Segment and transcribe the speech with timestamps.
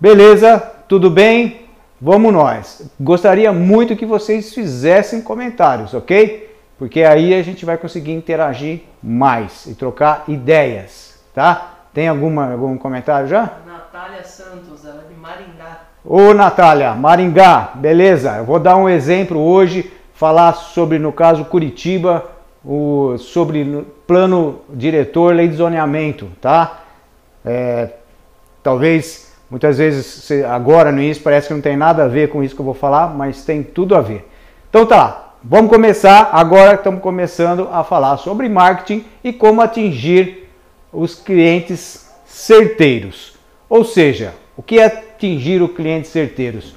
[0.00, 0.58] Beleza?
[0.88, 1.66] Tudo bem?
[2.00, 2.90] Vamos nós.
[2.98, 6.56] Gostaria muito que vocês fizessem comentários, ok?
[6.78, 11.74] Porque aí a gente vai conseguir interagir mais e trocar ideias, tá?
[11.92, 13.58] Tem alguma, algum comentário já?
[13.66, 15.80] Natália Santos, ela é de Maringá.
[16.02, 18.38] Ô Natália, Maringá, beleza.
[18.38, 22.24] Eu vou dar um exemplo hoje, falar sobre, no caso, Curitiba,
[22.64, 26.84] o, sobre plano diretor, lei de zoneamento, tá?
[27.44, 27.90] É,
[28.62, 32.54] talvez, muitas vezes, agora no início parece que não tem nada a ver com isso
[32.54, 34.28] que eu vou falar, mas tem tudo a ver.
[34.68, 36.30] Então tá, vamos começar.
[36.32, 40.48] Agora estamos começando a falar sobre marketing e como atingir
[40.92, 43.34] os clientes certeiros.
[43.68, 46.74] Ou seja, o que é atingir os clientes certeiros?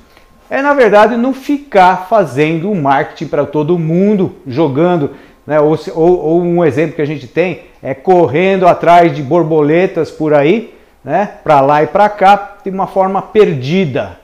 [0.49, 5.11] É, na verdade, não ficar fazendo marketing para todo mundo, jogando,
[5.45, 5.59] né?
[5.59, 10.33] Ou, ou, ou, um exemplo que a gente tem é correndo atrás de borboletas por
[10.33, 11.37] aí, né?
[11.43, 14.19] para lá e para cá, de uma forma perdida.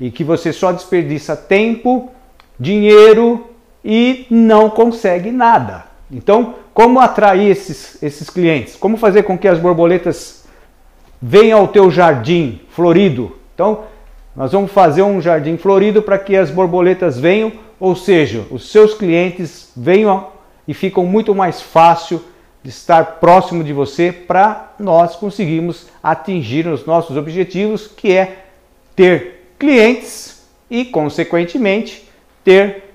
[0.00, 2.10] E que você só desperdiça tempo,
[2.58, 3.50] dinheiro
[3.84, 5.84] e não consegue nada.
[6.10, 8.76] Então, como atrair esses, esses clientes?
[8.76, 10.44] Como fazer com que as borboletas
[11.20, 13.36] venham ao teu jardim florido?
[13.54, 13.84] Então,
[14.34, 18.94] nós vamos fazer um jardim florido para que as borboletas venham, ou seja, os seus
[18.94, 20.28] clientes venham
[20.66, 22.20] e ficam muito mais fácil
[22.64, 28.46] de estar próximo de você para nós conseguirmos atingir os nossos objetivos, que é
[28.96, 32.08] ter clientes e, consequentemente,
[32.42, 32.94] ter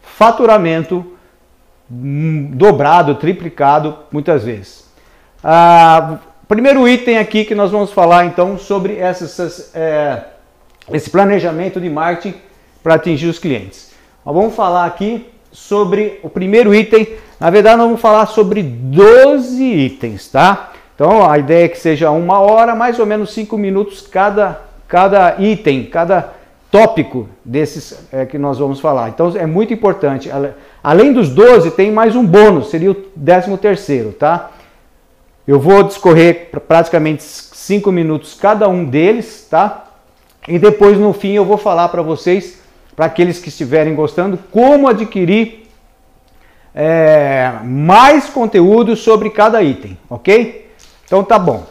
[0.00, 1.04] faturamento
[1.88, 4.88] dobrado, triplicado muitas vezes.
[5.44, 10.24] Ah, primeiro item aqui que nós vamos falar então sobre essas, é,
[10.90, 12.38] esse planejamento de marketing
[12.82, 13.92] para atingir os clientes.
[14.24, 17.06] Nós vamos falar aqui sobre o primeiro item.
[17.40, 20.72] Na verdade, nós vamos falar sobre 12 itens, tá?
[20.94, 25.36] Então a ideia é que seja uma hora, mais ou menos 5 minutos cada, cada
[25.40, 26.34] item, cada
[26.70, 29.08] tópico desses é, que nós vamos falar.
[29.08, 30.30] Então é muito importante.
[30.84, 34.50] Além dos 12, tem mais um bônus, seria o 13 terceiro, tá?
[35.48, 39.86] Eu vou discorrer praticamente 5 minutos cada um deles, tá?
[40.46, 42.60] E depois no fim eu vou falar para vocês,
[42.94, 45.59] para aqueles que estiverem gostando, como adquirir
[46.74, 50.70] é, mais conteúdo sobre cada item, ok?
[51.04, 51.66] Então tá bom.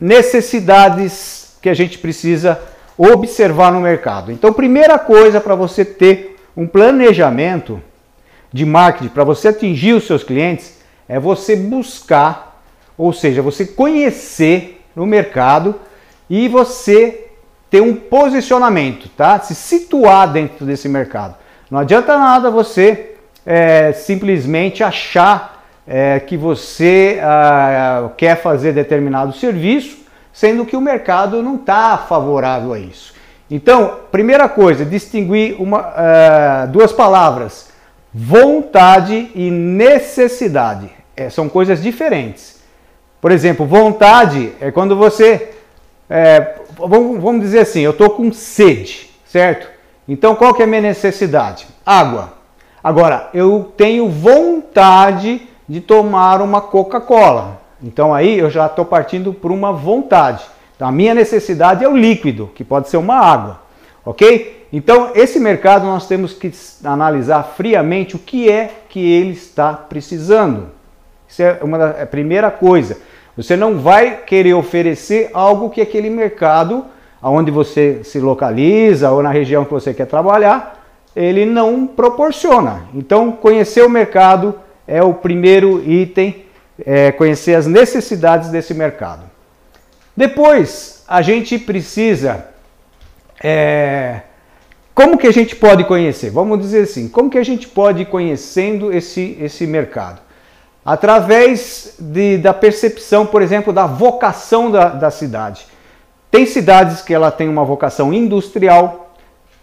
[0.00, 2.60] Necessidades que a gente precisa
[2.96, 4.32] observar no mercado.
[4.32, 7.80] Então, primeira coisa para você ter um planejamento
[8.52, 12.62] de marketing, para você atingir os seus clientes, é você buscar,
[12.96, 15.76] ou seja, você conhecer no mercado
[16.28, 17.26] e você
[17.70, 19.38] ter um posicionamento, tá?
[19.40, 21.36] Se situar dentro desse mercado.
[21.70, 23.16] Não adianta nada você
[23.50, 29.96] é, simplesmente achar é, que você ah, quer fazer determinado serviço
[30.30, 33.14] sendo que o mercado não está favorável a isso.
[33.50, 37.70] Então, primeira coisa, distinguir uma, uh, duas palavras:
[38.12, 40.90] vontade e necessidade.
[41.16, 42.60] É, são coisas diferentes.
[43.20, 45.54] Por exemplo, vontade é quando você.
[46.10, 49.66] É, vamos, vamos dizer assim, eu estou com sede, certo?
[50.06, 51.66] Então, qual que é a minha necessidade?
[51.84, 52.37] Água.
[52.88, 57.60] Agora, eu tenho vontade de tomar uma Coca-Cola.
[57.82, 60.42] Então aí eu já estou partindo por uma vontade.
[60.74, 63.60] Então a minha necessidade é o líquido, que pode ser uma água,
[64.06, 64.66] ok?
[64.72, 66.50] Então esse mercado nós temos que
[66.82, 70.68] analisar friamente o que é que ele está precisando.
[71.28, 72.96] Isso é uma da, é primeira coisa.
[73.36, 76.86] Você não vai querer oferecer algo que aquele mercado,
[77.20, 80.77] aonde você se localiza ou na região que você quer trabalhar,
[81.14, 82.88] ele não proporciona.
[82.94, 84.54] Então conhecer o mercado
[84.86, 86.44] é o primeiro item
[86.84, 89.22] é, conhecer as necessidades desse mercado.
[90.16, 92.46] Depois, a gente precisa.
[93.42, 94.22] É,
[94.94, 96.30] como que a gente pode conhecer?
[96.30, 100.20] Vamos dizer assim, como que a gente pode ir conhecendo esse, esse mercado?
[100.84, 105.66] Através de, da percepção, por exemplo, da vocação da, da cidade.
[106.30, 109.07] Tem cidades que ela tem uma vocação industrial,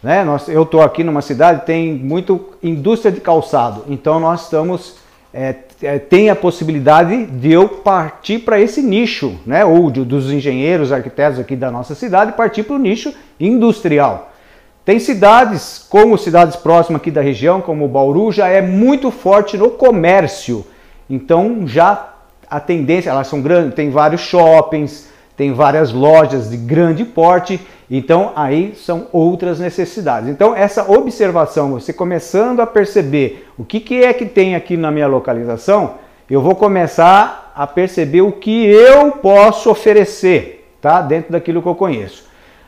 [0.05, 0.23] né?
[0.23, 4.97] Nós, eu estou aqui numa cidade tem muito indústria de calçado, então nós estamos
[5.33, 9.65] é, é, tem a possibilidade de eu partir para esse nicho, né?
[9.65, 14.31] ou de, dos engenheiros, arquitetos aqui da nossa cidade, partir para o nicho industrial.
[14.85, 19.71] Tem cidades, como cidades próximas aqui da região, como Bauru, já é muito forte no
[19.71, 20.63] comércio.
[21.09, 22.13] Então já
[22.47, 27.59] a tendência, elas são grandes, tem vários shoppings, tem várias lojas de grande porte,
[27.89, 30.29] então aí são outras necessidades.
[30.29, 34.91] Então essa observação, você começando a perceber o que, que é que tem aqui na
[34.91, 35.95] minha localização,
[36.29, 41.01] eu vou começar a perceber o que eu posso oferecer, tá?
[41.01, 42.25] Dentro daquilo que eu conheço.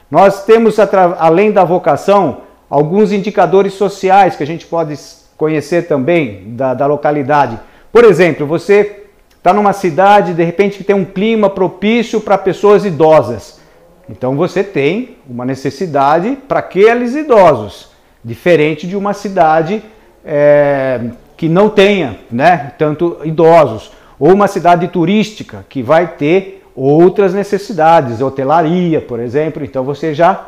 [0.09, 0.77] Nós temos,
[1.17, 4.97] além da vocação, alguns indicadores sociais que a gente pode
[5.35, 7.59] conhecer também da, da localidade.
[7.91, 9.06] Por exemplo, você
[9.47, 13.61] está numa cidade, de repente, que tem um clima propício para pessoas idosas.
[14.09, 17.89] Então você tem uma necessidade para aqueles idosos,
[18.21, 19.81] diferente de uma cidade
[20.25, 20.99] é,
[21.37, 28.21] que não tenha né, tanto idosos, ou uma cidade turística que vai ter outras necessidades,
[28.21, 29.63] hotelaria, por exemplo.
[29.63, 30.45] Então você já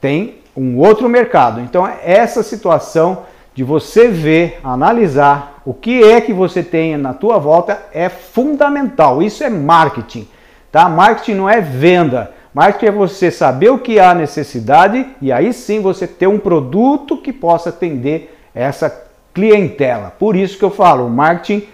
[0.00, 1.60] tem um outro mercado.
[1.60, 3.24] Então essa situação
[3.58, 9.20] de você ver, analisar o que é que você tem na tua volta é fundamental.
[9.20, 10.28] Isso é marketing,
[10.70, 10.88] tá?
[10.88, 12.30] Marketing não é venda.
[12.54, 17.16] Marketing é você saber o que há necessidade e aí sim você ter um produto
[17.16, 20.14] que possa atender essa clientela.
[20.16, 21.66] Por isso que eu falo, o marketing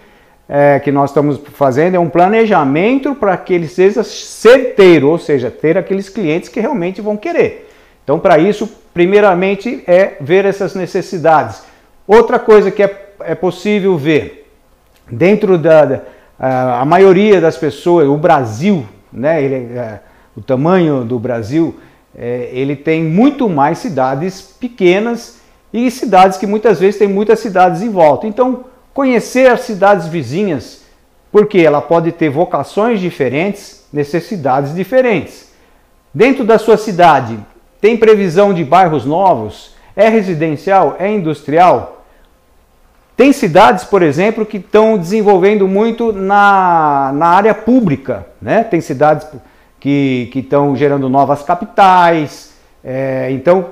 [0.49, 5.51] é, que nós estamos fazendo é um planejamento para que ele seja certeiro, ou seja,
[5.51, 7.71] ter aqueles clientes que realmente vão querer.
[8.03, 11.74] Então, para isso, primeiramente é ver essas necessidades.
[12.07, 14.51] Outra coisa que é, é possível ver
[15.11, 16.01] dentro da, da
[16.39, 20.01] a, maioria das pessoas, o Brasil, né, ele, é,
[20.37, 21.77] o tamanho do Brasil,
[22.17, 25.39] é, ele tem muito mais cidades pequenas
[25.73, 28.27] e cidades que muitas vezes tem muitas cidades em volta.
[28.27, 30.83] Então, conhecer as cidades vizinhas,
[31.33, 35.53] porque ela pode ter vocações diferentes, necessidades diferentes.
[36.13, 37.39] Dentro da sua cidade,
[37.81, 39.75] tem previsão de bairros novos?
[39.97, 40.97] É residencial?
[40.99, 41.94] É industrial?
[43.17, 48.27] Tem cidades, por exemplo, que estão desenvolvendo muito na, na área pública.
[48.43, 48.65] Né?
[48.65, 49.27] Tem cidades
[49.79, 52.53] que, estão gerando novas capitais.
[52.83, 53.67] É, então,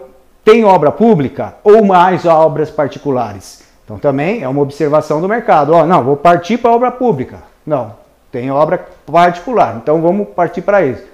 [0.44, 3.62] tem obra pública ou mais obras particulares?
[3.85, 5.73] Então também é uma observação do mercado.
[5.73, 7.38] Ó, não, vou partir para obra pública.
[7.67, 7.95] Não,
[8.31, 9.77] tem obra particular.
[9.77, 11.05] Então vamos partir para isso.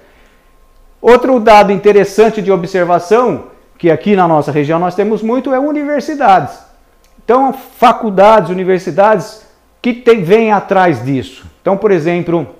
[1.01, 3.45] Outro dado interessante de observação,
[3.77, 6.68] que aqui na nossa região nós temos muito, é universidades.
[7.29, 9.45] Então, faculdades, universidades
[9.83, 11.45] que tem, vêm atrás disso.
[11.61, 12.55] Então, por exemplo,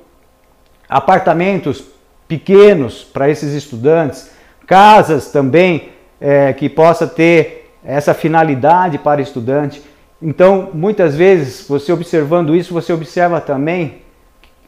[0.87, 1.83] apartamentos
[2.27, 4.29] pequenos para esses estudantes,
[4.67, 5.89] casas também
[6.21, 9.81] é, que possa ter essa finalidade para estudante.
[10.21, 14.03] Então, muitas vezes, você observando isso, você observa também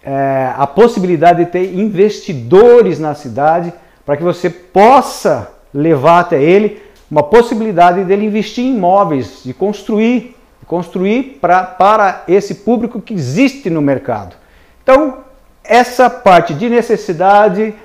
[0.01, 3.71] é, a possibilidade de ter investidores na cidade
[4.03, 10.37] para que você possa levar até ele uma possibilidade dele investir em imóveis, de construir,
[10.65, 14.37] construir pra, para esse público que existe no mercado.
[14.81, 15.17] Então,
[15.61, 17.75] essa parte de necessidade,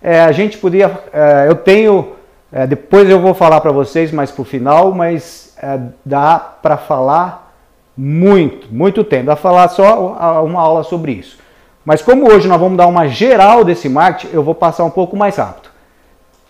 [0.00, 2.12] é, a gente podia, é, eu tenho
[2.50, 5.56] é, depois eu vou falar para vocês mais para o final, mas
[6.04, 7.54] dá para falar
[7.96, 9.26] muito, muito tempo.
[9.26, 11.38] Dá para falar só uma aula sobre isso.
[11.84, 15.16] Mas como hoje nós vamos dar uma geral desse marketing, eu vou passar um pouco
[15.16, 15.70] mais rápido.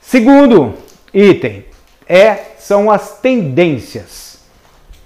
[0.01, 0.75] Segundo
[1.15, 1.65] item
[2.09, 4.39] é são as tendências,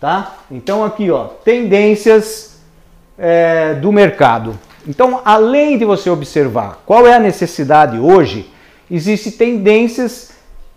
[0.01, 0.39] tá?
[0.51, 2.59] Então aqui ó, tendências
[3.19, 4.59] é, do mercado.
[4.87, 8.51] Então além de você observar qual é a necessidade hoje,
[8.91, 10.31] existem tendências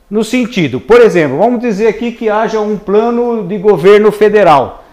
[0.10, 4.84] no sentido, por exemplo, vamos dizer aqui que haja um plano de governo federal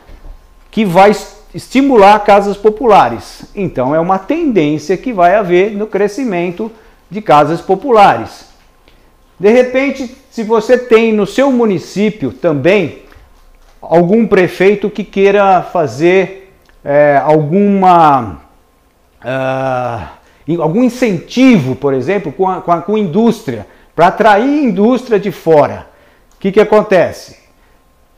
[0.70, 1.10] que vai
[1.54, 3.46] estimular casas populares.
[3.54, 6.70] Então é uma tendência que vai haver no crescimento
[7.10, 8.45] de casas populares.
[9.38, 13.02] De repente, se você tem no seu município também
[13.80, 16.52] algum prefeito que queira fazer
[16.84, 18.40] é, alguma
[19.22, 25.32] uh, algum incentivo, por exemplo, com a, com a com indústria para atrair indústria de
[25.32, 25.86] fora.
[26.36, 27.38] O que, que acontece?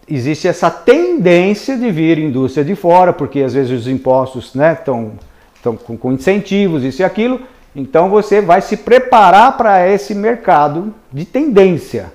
[0.07, 5.17] Existe essa tendência de vir indústria de fora, porque às vezes os impostos estão né,
[5.55, 7.41] estão com, com incentivos, isso e aquilo.
[7.79, 12.13] Então você vai se preparar para esse mercado de tendência,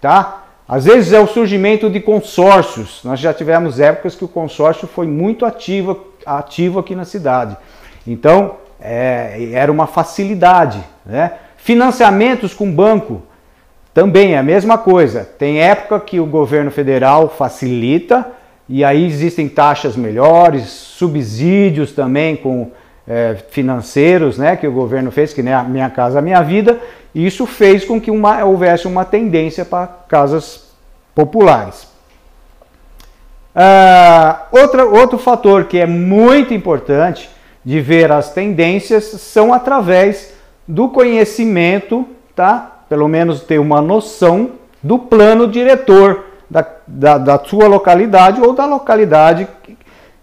[0.00, 0.44] tá?
[0.66, 3.02] Às vezes é o surgimento de consórcios.
[3.04, 7.54] Nós já tivemos épocas que o consórcio foi muito ativo, ativo aqui na cidade.
[8.06, 11.32] Então é, era uma facilidade, né?
[11.58, 13.20] Financiamentos com banco
[13.92, 15.28] também é a mesma coisa.
[15.38, 18.28] Tem época que o governo federal facilita
[18.66, 22.70] e aí existem taxas melhores, subsídios também com
[23.06, 26.78] é, financeiros, né, que o governo fez, que nem a Minha Casa Minha Vida,
[27.14, 30.72] e isso fez com que uma, houvesse uma tendência para casas
[31.14, 31.90] populares.
[33.54, 37.28] Uh, outra, outro fator que é muito importante
[37.62, 40.32] de ver as tendências são através
[40.66, 42.84] do conhecimento, tá?
[42.88, 48.64] Pelo menos ter uma noção do plano diretor da, da, da sua localidade ou da
[48.64, 49.46] localidade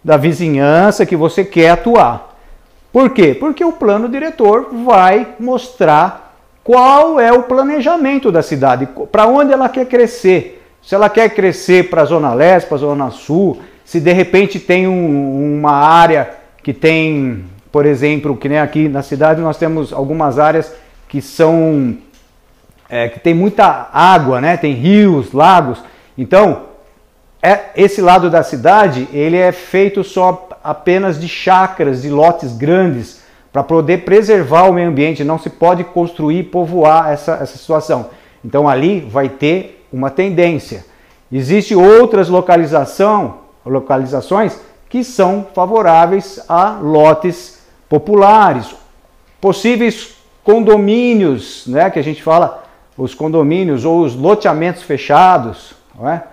[0.03, 2.28] da vizinhança que você quer atuar.
[2.91, 3.33] Por quê?
[3.33, 9.69] Porque o plano diretor vai mostrar qual é o planejamento da cidade, para onde ela
[9.69, 10.63] quer crescer.
[10.81, 14.59] Se ela quer crescer para a Zona Leste, para a Zona Sul, se de repente
[14.59, 16.29] tem um, uma área
[16.63, 20.73] que tem, por exemplo, que nem aqui na cidade nós temos algumas áreas
[21.07, 21.97] que são
[22.89, 24.57] é, que tem muita água, né?
[24.57, 25.83] Tem rios, lagos.
[26.17, 26.63] Então,
[27.41, 33.21] é, esse lado da cidade ele é feito só apenas de chácaras, de lotes grandes,
[33.51, 35.23] para poder preservar o meio ambiente.
[35.23, 38.11] Não se pode construir, povoar essa, essa situação.
[38.45, 40.85] Então ali vai ter uma tendência.
[41.31, 48.75] Existem outras localização, localizações que são favoráveis a lotes populares,
[49.41, 52.63] possíveis condomínios, né, que a gente fala,
[52.95, 55.73] os condomínios ou os loteamentos fechados.
[55.97, 56.23] Não é?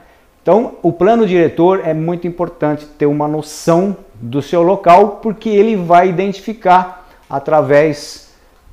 [0.43, 5.77] Então, o plano diretor é muito importante ter uma noção do seu local, porque ele
[5.77, 8.31] vai identificar através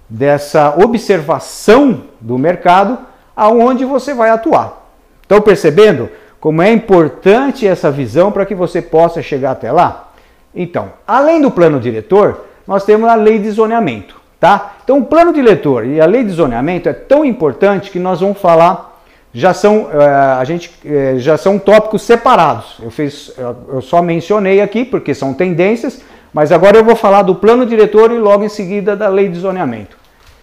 [0.09, 2.99] dessa observação do mercado
[3.35, 4.83] aonde você vai atuar.
[5.21, 6.09] Estão percebendo
[6.39, 10.11] como é importante essa visão para que você possa chegar até lá?
[10.53, 14.73] Então, além do plano diretor, nós temos a lei de zoneamento, tá?
[14.83, 18.37] Então, o plano diretor e a lei de zoneamento é tão importante que nós vamos
[18.37, 18.92] falar
[19.33, 20.05] já são, eh,
[20.39, 22.77] a gente, eh, já são tópicos separados.
[22.81, 23.33] Eu, fiz,
[23.67, 28.11] eu só mencionei aqui porque são tendências, mas agora eu vou falar do plano diretor
[28.11, 29.97] e logo em seguida da lei de zoneamento.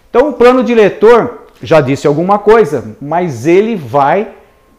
[0.08, 4.28] Então, o plano diretor já disse alguma coisa, mas ele vai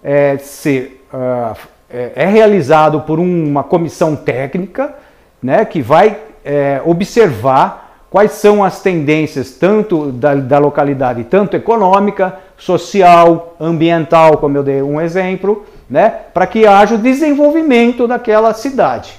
[0.03, 1.55] é, ser uh,
[1.89, 4.93] é, realizado por uma comissão técnica,
[5.41, 12.37] né, que vai é, observar quais são as tendências tanto da, da localidade, tanto econômica,
[12.57, 19.13] social, ambiental, como eu dei um exemplo, né, para que haja o desenvolvimento daquela cidade.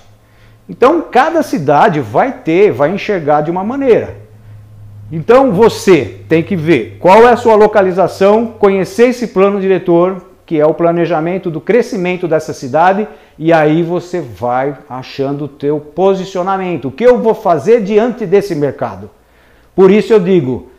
[0.69, 4.15] Então, cada cidade vai ter, vai enxergar de uma maneira.
[5.11, 10.61] Então, você tem que ver qual é a sua localização, conhecer esse plano diretor, que
[10.61, 16.89] é o planejamento do crescimento dessa cidade, e aí você vai achando o teu posicionamento.
[16.89, 19.09] O que eu vou fazer diante desse mercado?
[19.75, 20.71] Por isso eu digo,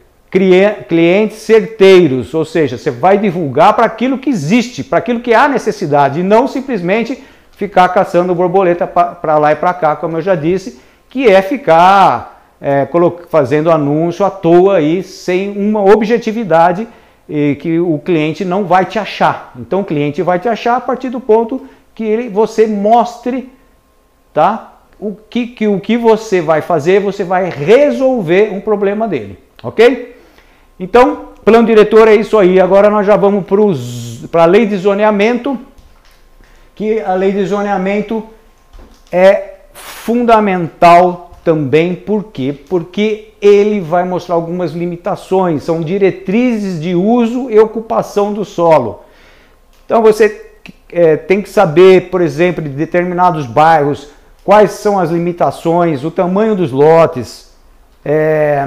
[0.88, 5.48] clientes certeiros, ou seja, você vai divulgar para aquilo que existe, para aquilo que há
[5.48, 10.36] necessidade, e não simplesmente ficar caçando borboleta para lá e para cá, como eu já
[10.36, 12.88] disse, que é ficar é,
[13.28, 16.88] fazendo anúncio à toa aí, sem uma objetividade
[17.28, 19.54] e que o cliente não vai te achar.
[19.58, 23.52] Então o cliente vai te achar a partir do ponto que ele, você mostre
[24.34, 24.74] tá?
[25.00, 29.38] o, que, que, o que você vai fazer, você vai resolver um problema dele.
[29.62, 30.18] Ok?
[30.80, 32.60] Então, plano diretor é isso aí.
[32.60, 33.46] Agora nós já vamos
[34.32, 35.60] para a lei de zoneamento,
[36.74, 38.24] que a lei de zoneamento
[39.12, 42.56] é fundamental também, por quê?
[42.70, 49.02] Porque ele vai mostrar algumas limitações, são diretrizes de uso e ocupação do solo.
[49.86, 50.52] Então você
[50.90, 54.10] é, tem que saber, por exemplo, de determinados bairros,
[54.44, 57.54] quais são as limitações, o tamanho dos lotes,
[58.06, 58.66] é,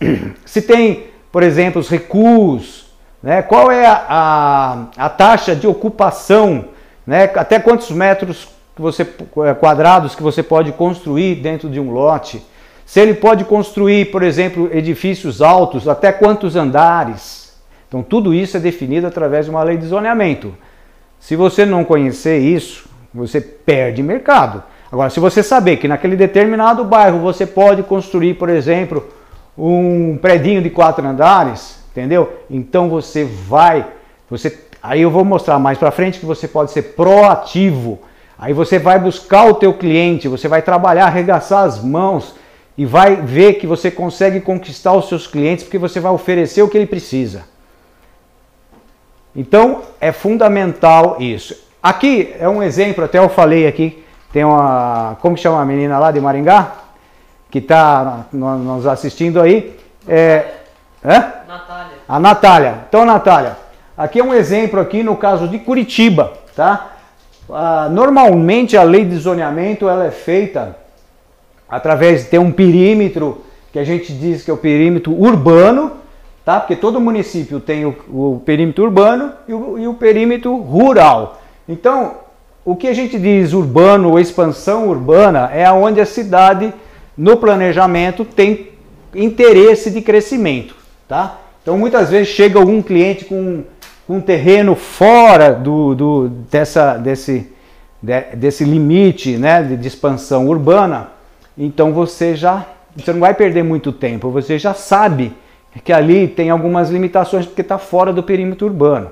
[0.44, 2.92] se tem, por exemplo, os recuos,
[3.22, 6.66] né, qual é a, a, a taxa de ocupação,
[7.06, 11.90] né, até quantos metros que você, é, quadrados que você pode construir dentro de um
[11.90, 12.40] lote,
[12.86, 17.58] se ele pode construir, por exemplo, edifícios altos, até quantos andares.
[17.88, 20.54] Então, tudo isso é definido através de uma lei de zoneamento.
[21.18, 24.62] Se você não conhecer isso, você perde mercado.
[24.92, 29.08] Agora, se você saber que naquele determinado bairro você pode construir, por exemplo,
[29.58, 32.32] um predinho de quatro andares, entendeu?
[32.48, 33.84] Então você vai,
[34.30, 37.98] você, aí eu vou mostrar mais para frente que você pode ser proativo.
[38.38, 42.36] Aí você vai buscar o teu cliente, você vai trabalhar, arregaçar as mãos
[42.76, 46.68] e vai ver que você consegue conquistar os seus clientes porque você vai oferecer o
[46.68, 47.44] que ele precisa.
[49.34, 51.56] Então é fundamental isso.
[51.82, 55.98] Aqui é um exemplo, até eu falei aqui, tem uma, como que chama a menina
[55.98, 56.72] lá de Maringá?
[57.50, 59.76] Que está nos assistindo aí.
[60.06, 60.44] É,
[61.02, 61.18] é?
[61.48, 61.96] Natália.
[62.08, 62.74] A Natália.
[62.88, 63.56] Então, Natália,
[63.96, 66.97] aqui é um exemplo aqui no caso de Curitiba, tá?
[67.50, 70.76] Ah, normalmente a lei de zoneamento ela é feita
[71.68, 75.92] através de ter um perímetro que a gente diz que é o perímetro urbano,
[76.44, 76.60] tá?
[76.60, 81.40] Porque todo município tem o, o perímetro urbano e o, e o, perímetro rural.
[81.68, 82.16] Então,
[82.64, 86.72] o que a gente diz urbano ou expansão urbana é onde a cidade,
[87.16, 88.70] no planejamento, tem
[89.14, 90.74] interesse de crescimento,
[91.06, 91.38] tá?
[91.62, 93.62] Então, muitas vezes chega algum cliente com
[94.08, 97.52] um terreno fora do, do, dessa, desse,
[98.02, 101.08] de, desse limite né, de, de expansão urbana,
[101.56, 105.32] então você já você não vai perder muito tempo, você já sabe
[105.84, 109.10] que ali tem algumas limitações porque está fora do perímetro urbano.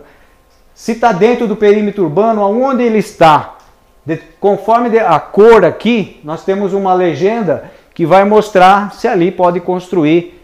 [0.74, 3.56] Se está dentro do perímetro urbano, aonde ele está,
[4.04, 9.60] de, conforme a cor aqui, nós temos uma legenda que vai mostrar se ali pode
[9.60, 10.42] construir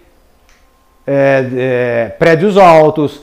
[1.07, 3.23] é, é, prédios altos,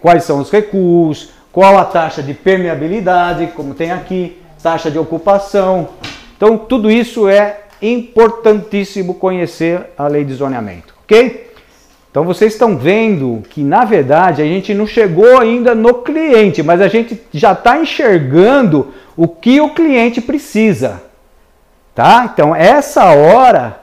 [0.00, 5.88] quais são os recuos, qual a taxa de permeabilidade, como tem aqui, taxa de ocupação.
[6.36, 11.52] Então, tudo isso é importantíssimo conhecer a lei de zoneamento, ok?
[12.12, 16.82] Então vocês estão vendo que na verdade a gente não chegou ainda no cliente, mas
[16.82, 21.02] a gente já está enxergando o que o cliente precisa,
[21.94, 22.30] tá?
[22.30, 23.80] Então essa hora,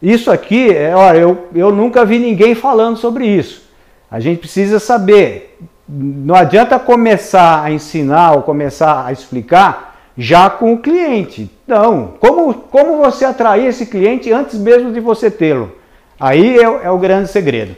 [0.00, 3.69] isso aqui, é, olha, eu, eu nunca vi ninguém falando sobre isso.
[4.10, 5.58] A gente precisa saber.
[5.88, 11.50] Não adianta começar a ensinar ou começar a explicar já com o cliente.
[11.66, 12.14] Não.
[12.18, 15.72] Como, como você atrair esse cliente antes mesmo de você tê-lo?
[16.18, 17.76] Aí é, é o grande segredo.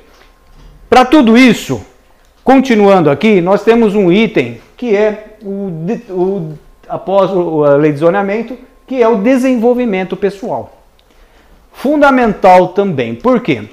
[0.89, 1.81] Para tudo isso,
[2.43, 5.71] continuando aqui, nós temos um item que é o,
[6.11, 6.59] o
[6.89, 10.83] após a lei de zoneamento, que é o desenvolvimento pessoal.
[11.73, 13.15] Fundamental também.
[13.15, 13.65] Por quê?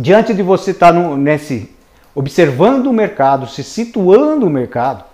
[0.00, 1.70] Diante de você estar tá nesse
[2.14, 5.04] observando o mercado, se situando no mercado,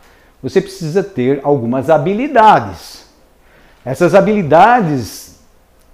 [0.40, 3.04] você precisa ter algumas habilidades.
[3.84, 5.40] Essas habilidades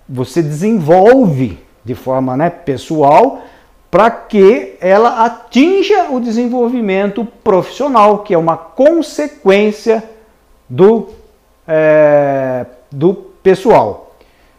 [0.06, 3.40] você desenvolve de forma né, pessoal
[3.90, 10.04] para que ela atinja o desenvolvimento profissional, que é uma consequência
[10.68, 11.08] do,
[11.66, 14.16] é, do pessoal.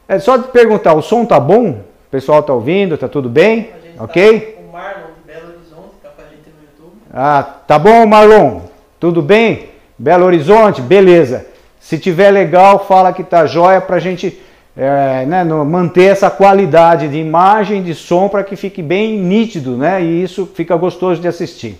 [0.08, 1.70] É só de perguntar, o som tá bom?
[1.70, 2.98] O pessoal tá ouvindo?
[2.98, 3.83] Tá tudo bem?
[4.00, 4.40] Ok?
[4.40, 7.02] Tá, o Marlon de Belo Horizonte tá com a gente no YouTube.
[7.14, 8.62] Ah, tá bom, Marlon?
[9.00, 9.70] Tudo bem?
[9.98, 10.82] Belo Horizonte?
[10.82, 11.46] Beleza.
[11.80, 14.42] Se tiver legal, fala que tá jóia para a gente
[14.76, 19.78] é, né, no, manter essa qualidade de imagem, de som, para que fique bem nítido,
[19.78, 20.02] né?
[20.02, 21.80] E isso fica gostoso de assistir.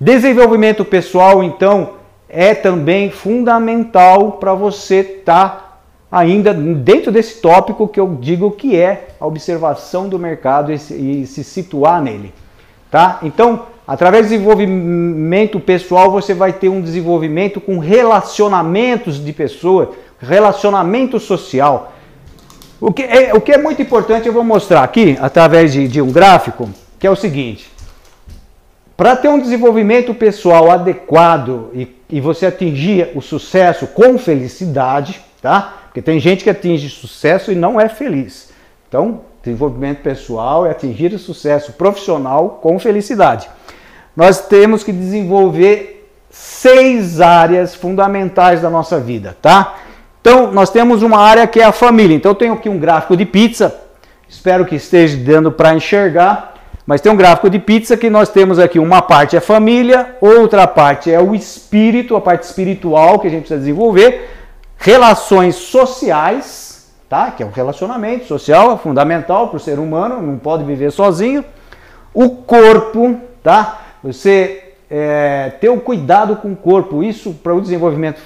[0.00, 1.94] Desenvolvimento pessoal, então,
[2.28, 5.71] é também fundamental para você estar tá
[6.12, 10.94] ainda dentro desse tópico que eu digo que é a observação do mercado e se,
[10.94, 12.34] e se situar nele,
[12.90, 13.18] tá?
[13.22, 19.88] Então, através do desenvolvimento pessoal, você vai ter um desenvolvimento com relacionamentos de pessoas,
[20.20, 21.94] relacionamento social.
[22.78, 26.02] O que, é, o que é muito importante, eu vou mostrar aqui, através de, de
[26.02, 27.72] um gráfico, que é o seguinte.
[28.94, 35.78] Para ter um desenvolvimento pessoal adequado e, e você atingir o sucesso com felicidade, tá?
[35.92, 38.50] Porque tem gente que atinge sucesso e não é feliz.
[38.88, 43.46] Então, desenvolvimento pessoal é atingir o sucesso profissional com felicidade.
[44.16, 49.76] Nós temos que desenvolver seis áreas fundamentais da nossa vida, tá?
[50.22, 52.16] Então, nós temos uma área que é a família.
[52.16, 53.78] Então, eu tenho aqui um gráfico de pizza.
[54.26, 56.54] Espero que esteja dando para enxergar.
[56.86, 60.66] Mas tem um gráfico de pizza que nós temos aqui uma parte é família, outra
[60.66, 64.41] parte é o espírito, a parte espiritual que a gente precisa desenvolver,
[64.82, 67.30] relações sociais, tá?
[67.30, 71.44] Que é um relacionamento social, é fundamental para o ser humano, não pode viver sozinho.
[72.12, 73.80] O corpo, tá?
[74.02, 78.20] Você é, ter o um cuidado com o corpo, isso para o desenvolvimento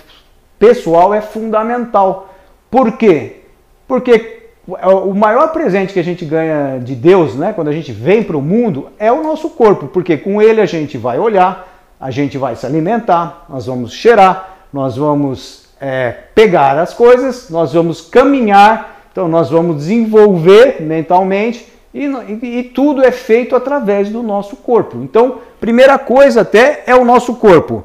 [0.59, 2.35] pessoal é fundamental.
[2.71, 3.42] Por quê?
[3.87, 8.23] Porque o maior presente que a gente ganha de Deus, né, quando a gente vem
[8.23, 11.69] para o mundo, é o nosso corpo, porque com ele a gente vai olhar,
[12.01, 17.73] a gente vai se alimentar, nós vamos cheirar, nós vamos é, pegar as coisas, nós
[17.73, 24.23] vamos caminhar, então nós vamos desenvolver mentalmente e, e, e tudo é feito através do
[24.23, 24.99] nosso corpo.
[25.03, 27.85] Então, primeira coisa até é o nosso corpo.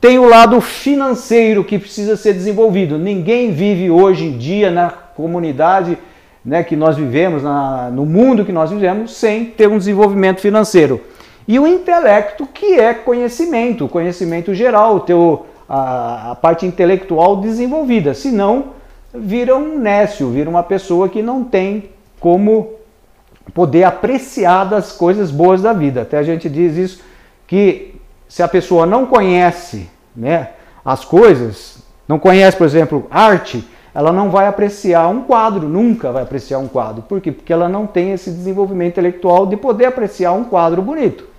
[0.00, 2.98] Tem o lado financeiro que precisa ser desenvolvido.
[2.98, 5.96] Ninguém vive hoje em dia na comunidade
[6.44, 11.00] né, que nós vivemos, na, no mundo que nós vivemos, sem ter um desenvolvimento financeiro.
[11.46, 18.14] E o intelecto, que é conhecimento, conhecimento geral, teu, a, a parte intelectual desenvolvida.
[18.14, 18.66] Senão,
[19.14, 22.74] vira um nécio, vira uma pessoa que não tem como
[23.52, 26.02] poder apreciar das coisas boas da vida.
[26.02, 27.02] Até a gente diz isso,
[27.46, 27.94] que
[28.28, 30.50] se a pessoa não conhece né,
[30.84, 36.24] as coisas, não conhece, por exemplo, arte, ela não vai apreciar um quadro, nunca vai
[36.24, 37.02] apreciar um quadro.
[37.02, 37.30] Por quê?
[37.30, 41.33] Porque ela não tem esse desenvolvimento intelectual de poder apreciar um quadro bonito.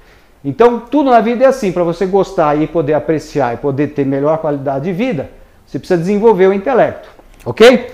[0.46, 4.06] Então, tudo na vida é assim, para você gostar e poder apreciar e poder ter
[4.06, 5.30] melhor qualidade de vida,
[5.66, 7.10] você precisa desenvolver o intelecto,
[7.44, 7.92] ok?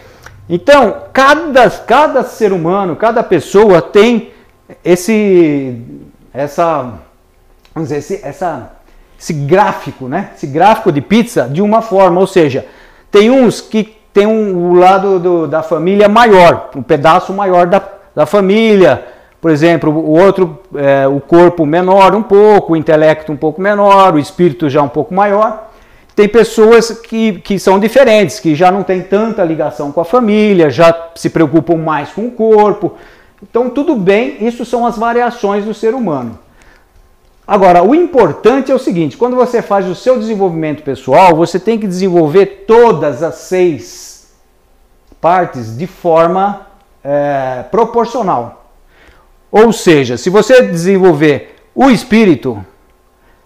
[0.50, 4.32] Então, cada, cada ser humano, cada pessoa tem
[4.84, 5.82] esse,
[6.34, 7.00] essa,
[7.74, 8.74] vamos dizer, esse, essa
[9.22, 10.32] esse gráfico, né?
[10.36, 12.66] Esse gráfico de pizza de uma forma, ou seja,
[13.12, 17.82] tem uns que tem um, o lado do, da família maior, um pedaço maior da,
[18.16, 19.06] da família,
[19.42, 24.14] por exemplo, o outro, é, o corpo menor um pouco, o intelecto um pouco menor,
[24.14, 25.72] o espírito já um pouco maior.
[26.16, 30.70] Tem pessoas que, que são diferentes, que já não têm tanta ligação com a família,
[30.70, 32.94] já se preocupam mais com o corpo.
[33.42, 36.38] Então, tudo bem, isso são as variações do ser humano.
[37.48, 41.80] Agora, o importante é o seguinte: quando você faz o seu desenvolvimento pessoal, você tem
[41.80, 44.32] que desenvolver todas as seis
[45.20, 46.68] partes de forma
[47.04, 48.61] é, proporcional.
[49.52, 52.64] Ou seja, se você desenvolver o espírito,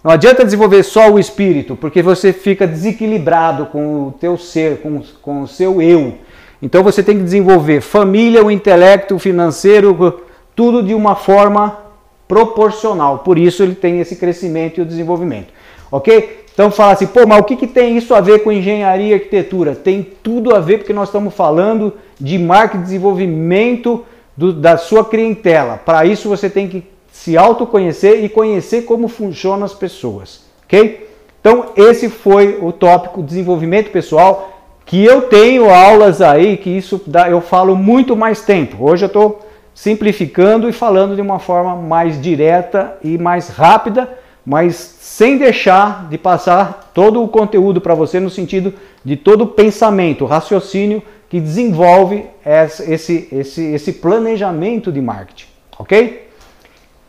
[0.04, 5.02] não adianta desenvolver só o espírito, porque você fica desequilibrado com o teu ser, com,
[5.22, 6.16] com o seu eu.
[6.62, 10.22] Então você tem que desenvolver família, o intelecto, o financeiro,
[10.56, 11.80] tudo de uma forma
[12.28, 13.20] proporcional.
[13.20, 15.52] Por isso ele tem esse crescimento e o desenvolvimento.
[15.92, 16.46] Ok?
[16.54, 19.14] Então fala assim, pô, mas o que, que tem isso a ver com engenharia e
[19.14, 19.76] arquitetura?
[19.76, 25.78] Tem tudo a ver porque nós estamos falando de marketing desenvolvimento do, da sua clientela.
[25.78, 31.10] Para isso você tem que se autoconhecer e conhecer como funcionam as pessoas, ok?
[31.40, 34.52] Então esse foi o tópico desenvolvimento pessoal
[34.86, 38.78] que eu tenho aulas aí que isso dá, eu falo muito mais tempo.
[38.88, 44.76] Hoje eu estou simplificando e falando de uma forma mais direta e mais rápida, mas
[44.76, 50.26] sem deixar de passar todo o conteúdo para você no sentido de todo o pensamento,
[50.26, 56.30] raciocínio que desenvolve esse, esse, esse planejamento de marketing, ok?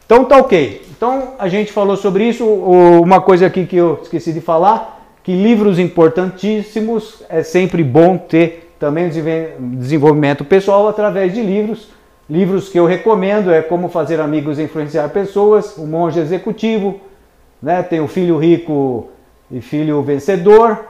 [0.06, 0.82] Então tá ok.
[0.96, 2.46] Então a gente falou sobre isso.
[2.46, 8.72] Uma coisa aqui que eu esqueci de falar, que livros importantíssimos é sempre bom ter
[8.78, 11.88] também desenvolvimento pessoal através de livros.
[12.28, 17.00] Livros que eu recomendo é Como Fazer Amigos e Influenciar Pessoas, O Monge Executivo,
[17.62, 17.82] né?
[17.82, 19.08] tem o Filho Rico
[19.50, 20.86] e Filho Vencedor,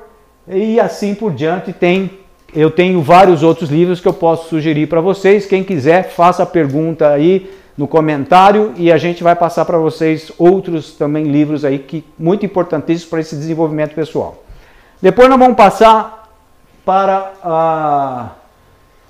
[0.49, 2.11] e assim por diante tem
[2.57, 5.45] eu tenho vários outros livros que eu posso sugerir para vocês.
[5.45, 10.33] Quem quiser, faça a pergunta aí no comentário e a gente vai passar para vocês
[10.39, 14.43] outros também livros aí que muito importantíssimos para esse desenvolvimento pessoal.
[15.03, 16.33] Depois nós vamos passar
[16.83, 18.33] para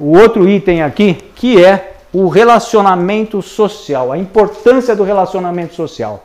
[0.01, 6.25] uh, o outro item aqui, que é o relacionamento social, a importância do relacionamento social.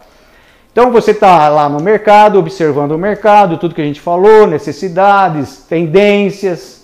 [0.71, 5.57] Então você está lá no mercado, observando o mercado, tudo que a gente falou, necessidades,
[5.69, 6.80] tendências,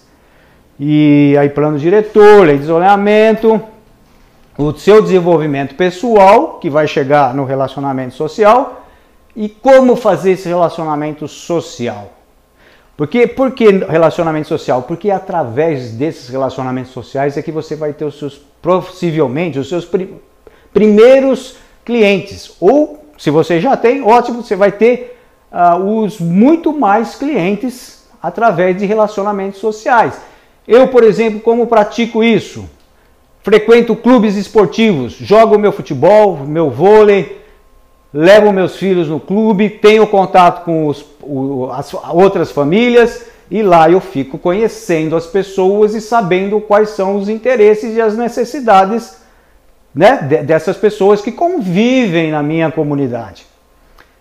[0.79, 3.61] e aí plano diretor, lei de isolamento,
[4.57, 8.85] o seu desenvolvimento pessoal, que vai chegar no relacionamento social,
[9.35, 12.11] e como fazer esse relacionamento social.
[12.97, 14.81] Porque, por que relacionamento social?
[14.81, 19.85] Porque através desses relacionamentos sociais é que você vai ter os seus, possivelmente, os seus
[19.85, 20.15] pri
[20.73, 22.55] primeiros clientes.
[22.59, 25.19] Ou, se você já tem, ótimo, você vai ter
[25.51, 30.19] uh, os muito mais clientes através de relacionamentos sociais.
[30.67, 32.69] Eu, por exemplo, como pratico isso?
[33.41, 37.41] Frequento clubes esportivos, jogo meu futebol, meu vôlei,
[38.13, 41.05] levo meus filhos no clube, tenho contato com os,
[41.73, 47.29] as outras famílias e lá eu fico conhecendo as pessoas e sabendo quais são os
[47.29, 49.21] interesses e as necessidades
[49.95, 53.45] né, dessas pessoas que convivem na minha comunidade.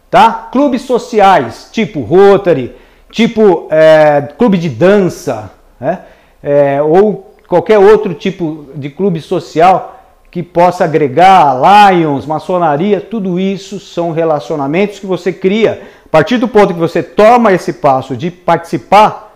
[0.09, 0.49] Tá?
[0.53, 2.77] Clubes sociais, tipo Rotary,
[3.11, 6.01] tipo é, clube de dança, né?
[6.47, 11.59] É, ou qualquer outro tipo de clube social que possa agregar
[11.91, 15.83] Lions, maçonaria, tudo isso são relacionamentos que você cria.
[16.05, 19.35] A partir do ponto que você toma esse passo de participar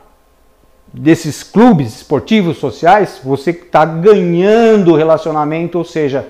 [0.93, 6.29] desses clubes esportivos sociais, você está ganhando relacionamento, ou seja,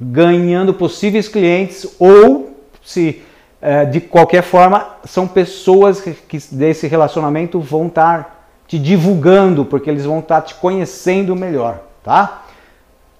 [0.00, 3.22] ganhando possíveis clientes ou se
[3.60, 8.41] é, de qualquer forma são pessoas que desse relacionamento vão estar
[8.72, 12.44] te divulgando, porque eles vão estar te conhecendo melhor, tá?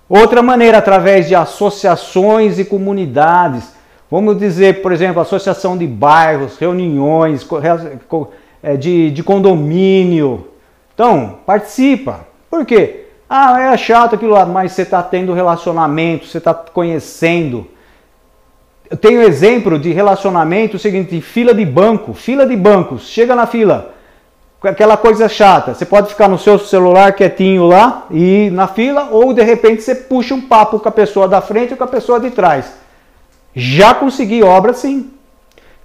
[0.08, 3.74] Outra maneira, através de associações e comunidades.
[4.10, 7.46] Vamos dizer, por exemplo, associação de bairros, reuniões
[8.62, 10.48] é, de, de condomínio.
[10.94, 12.20] Então, participa.
[12.50, 13.08] Por quê?
[13.28, 17.66] Ah, é chato aquilo lá, mas você está tendo relacionamento, você está conhecendo.
[18.90, 23.92] Eu tenho exemplo de relacionamento, seguinte, fila de banco, fila de bancos, chega na fila,
[24.70, 25.74] aquela coisa chata.
[25.74, 29.94] Você pode ficar no seu celular quietinho lá e na fila, ou de repente você
[29.94, 32.72] puxa um papo com a pessoa da frente ou com a pessoa de trás.
[33.54, 35.10] Já consegui obra sim.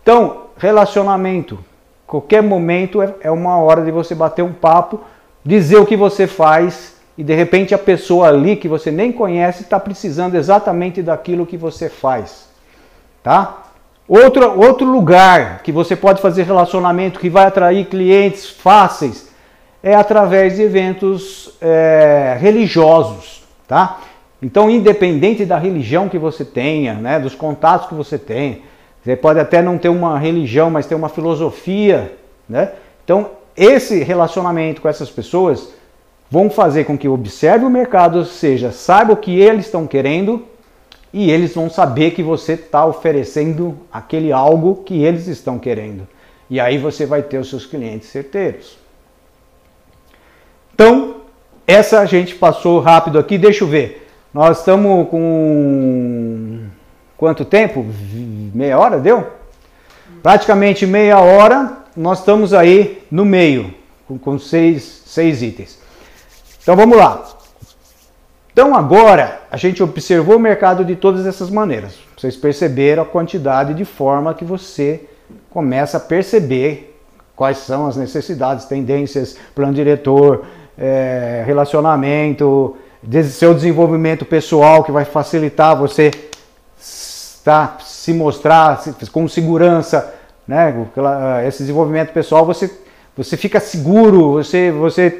[0.02, 1.60] Então, relacionamento.
[2.06, 5.02] Qualquer momento é, é uma hora de você bater um papo,
[5.44, 9.64] dizer o que você faz e de repente a pessoa ali que você nem conhece
[9.64, 12.48] está precisando exatamente daquilo que você faz.
[13.24, 13.64] Tá?
[14.08, 19.28] Outro, outro lugar que você pode fazer relacionamento que vai atrair clientes fáceis
[19.84, 24.00] é através de eventos é, religiosos, tá?
[24.42, 28.62] Então, independente da religião que você tenha, né, dos contatos que você tem,
[29.04, 32.14] você pode até não ter uma religião, mas ter uma filosofia,
[32.48, 32.72] né?
[33.04, 35.70] Então, esse relacionamento com essas pessoas
[36.30, 40.46] vão fazer com que observe o mercado, ou seja, saiba o que eles estão querendo
[41.14, 46.08] e eles vão saber que você está oferecendo aquele algo que eles estão querendo.
[46.50, 48.78] E aí você vai ter os seus clientes certeiros.
[50.74, 51.18] Então,
[51.66, 54.08] essa a gente passou rápido aqui, deixa eu ver.
[54.34, 56.68] Nós estamos com
[57.18, 57.86] quanto tempo?
[58.54, 59.28] Meia hora deu?
[60.22, 63.74] Praticamente meia hora, nós estamos aí no meio,
[64.22, 65.80] com, seis, seis itens.
[66.62, 67.37] Então vamos lá.
[68.58, 71.94] Então agora a gente observou o mercado de todas essas maneiras.
[72.18, 75.02] Vocês perceberam a quantidade de forma que você
[75.52, 77.00] começa a perceber
[77.36, 80.44] quais são as necessidades, tendências, plano diretor,
[80.76, 82.76] é, relacionamento,
[83.26, 86.10] seu desenvolvimento pessoal que vai facilitar você
[87.44, 90.16] tá, se mostrar com segurança,
[90.48, 90.74] né?
[91.48, 92.76] Esse desenvolvimento pessoal você
[93.16, 95.12] você fica seguro, você você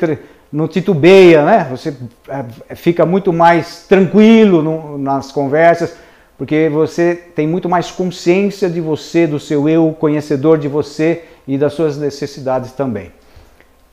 [0.52, 1.68] não titubeia, né?
[1.70, 1.94] Você
[2.28, 5.96] é, fica muito mais tranquilo no, nas conversas,
[6.38, 11.58] porque você tem muito mais consciência de você, do seu eu, conhecedor de você e
[11.58, 13.12] das suas necessidades também.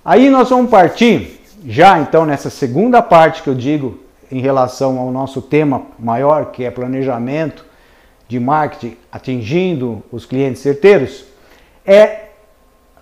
[0.05, 3.99] Aí nós vamos partir já então nessa segunda parte que eu digo
[4.31, 7.65] em relação ao nosso tema maior, que é planejamento
[8.29, 11.25] de marketing atingindo os clientes certeiros,
[11.87, 12.25] é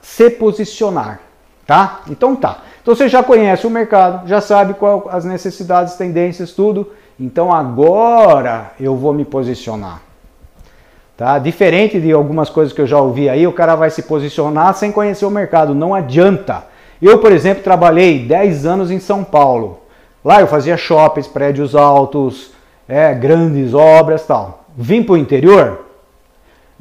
[0.01, 1.21] se posicionar,
[1.67, 2.03] tá?
[2.09, 2.63] Então tá.
[2.83, 6.91] Então você já conhece o mercado, já sabe qual as necessidades, tendências, tudo.
[7.19, 10.03] Então agora eu vou me posicionar.
[11.17, 11.39] Tá?
[11.39, 14.91] Diferente de algumas coisas que eu já ouvi aí, o cara vai se posicionar sem
[14.91, 16.65] conhecer o mercado, não adianta.
[17.01, 19.81] Eu, por exemplo, trabalhei 10 anos em São Paulo.
[20.25, 22.53] Lá eu fazia shoppings, prédios altos,
[22.89, 24.65] é, grandes obras tal.
[24.77, 25.85] Vim para o interior,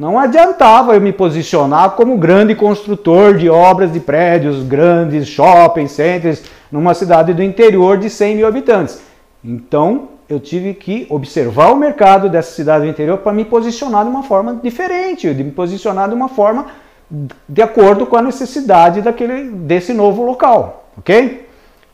[0.01, 6.41] não adiantava eu me posicionar como grande construtor de obras de prédios, grandes shopping centers,
[6.71, 8.99] numa cidade do interior de 100 mil habitantes.
[9.45, 14.09] Então eu tive que observar o mercado dessa cidade do interior para me posicionar de
[14.09, 16.65] uma forma diferente, de me posicionar de uma forma
[17.47, 21.47] de acordo com a necessidade daquele, desse novo local, ok?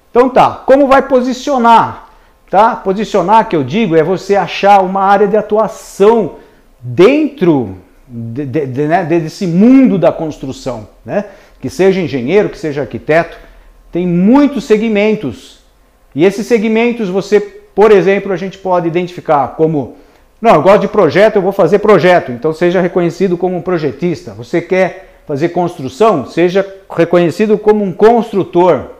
[0.10, 2.08] Então tá, como vai posicionar?
[2.50, 2.74] Tá?
[2.74, 6.36] Posicionar que eu digo é você achar uma área de atuação
[6.80, 11.26] dentro de, de, de, né, desse mundo da construção, né?
[11.60, 13.38] que seja engenheiro, que seja arquiteto,
[13.92, 15.60] tem muitos segmentos.
[16.16, 19.98] E esses segmentos você, por exemplo, a gente pode identificar como,
[20.42, 24.34] não, eu gosto de projeto, eu vou fazer projeto, então seja reconhecido como um projetista.
[24.34, 28.92] Você quer fazer construção, seja reconhecido como um construtor.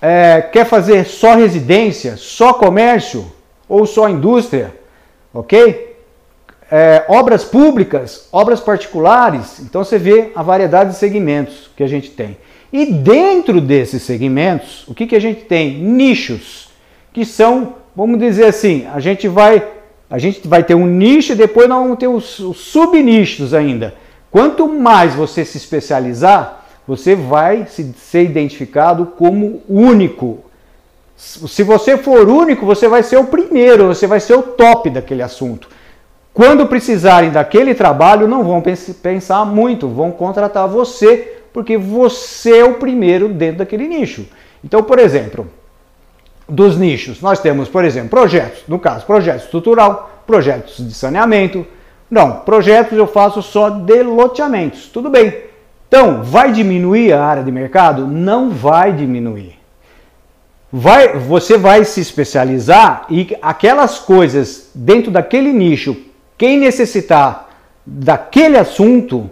[0.00, 3.32] É, quer fazer só residência, só comércio
[3.68, 4.74] ou só indústria,
[5.32, 5.85] ok?
[6.70, 9.60] É, obras públicas, obras particulares.
[9.60, 12.36] Então você vê a variedade de segmentos que a gente tem.
[12.72, 15.78] E dentro desses segmentos, o que, que a gente tem?
[15.78, 16.68] Nichos,
[17.12, 19.66] que são, vamos dizer assim, a gente vai,
[20.10, 23.94] a gente vai ter um nicho e depois nós vamos ter os, os subnichos ainda.
[24.30, 30.40] Quanto mais você se especializar, você vai se, ser identificado como único.
[31.16, 35.22] Se você for único, você vai ser o primeiro, você vai ser o top daquele
[35.22, 35.68] assunto.
[36.36, 38.62] Quando precisarem daquele trabalho, não vão
[39.02, 44.26] pensar muito, vão contratar você, porque você é o primeiro dentro daquele nicho.
[44.62, 45.48] Então, por exemplo,
[46.46, 51.66] dos nichos, nós temos, por exemplo, projetos, no caso, projeto estrutural, projetos de saneamento.
[52.10, 54.90] Não, projetos eu faço só de loteamentos.
[54.92, 55.34] Tudo bem.
[55.88, 58.06] Então, vai diminuir a área de mercado?
[58.06, 59.58] Não vai diminuir.
[60.70, 66.04] Vai, você vai se especializar e aquelas coisas dentro daquele nicho
[66.38, 67.48] quem necessitar
[67.84, 69.30] daquele assunto,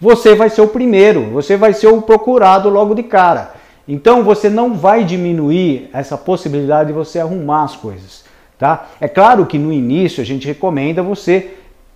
[0.00, 3.54] você vai ser o primeiro, você vai ser o procurado logo de cara.
[3.86, 8.24] Então você não vai diminuir essa possibilidade de você arrumar as coisas,
[8.58, 8.88] tá?
[9.00, 11.54] É claro que no início a gente recomenda você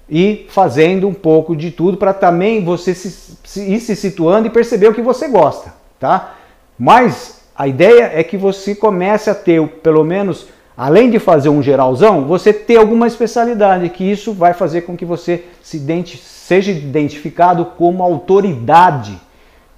[0.08, 4.50] ir fazendo um pouco de tudo para também você se, se, ir se situando e
[4.50, 6.34] perceber o que você gosta, tá?
[6.78, 11.62] Mas a ideia é que você comece a ter pelo menos além de fazer um
[11.62, 16.72] geralzão, você ter alguma especialidade, que isso vai fazer com que você se identi seja
[16.72, 19.18] identificado como autoridade,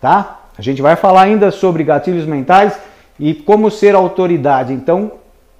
[0.01, 0.41] tá?
[0.57, 2.79] A gente vai falar ainda sobre gatilhos mentais
[3.19, 4.73] e como ser autoridade.
[4.73, 5.13] Então,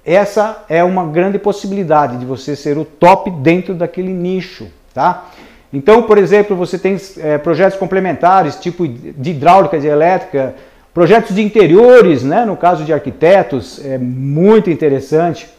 [0.03, 5.25] essa é uma grande possibilidade de você ser o top dentro daquele nicho, tá?
[5.71, 10.55] Então, por exemplo, você tem é, projetos complementares, tipo de hidráulica, de elétrica,
[10.95, 12.45] Projetos de interiores, né?
[12.45, 15.49] no caso de arquitetos, é muito interessante.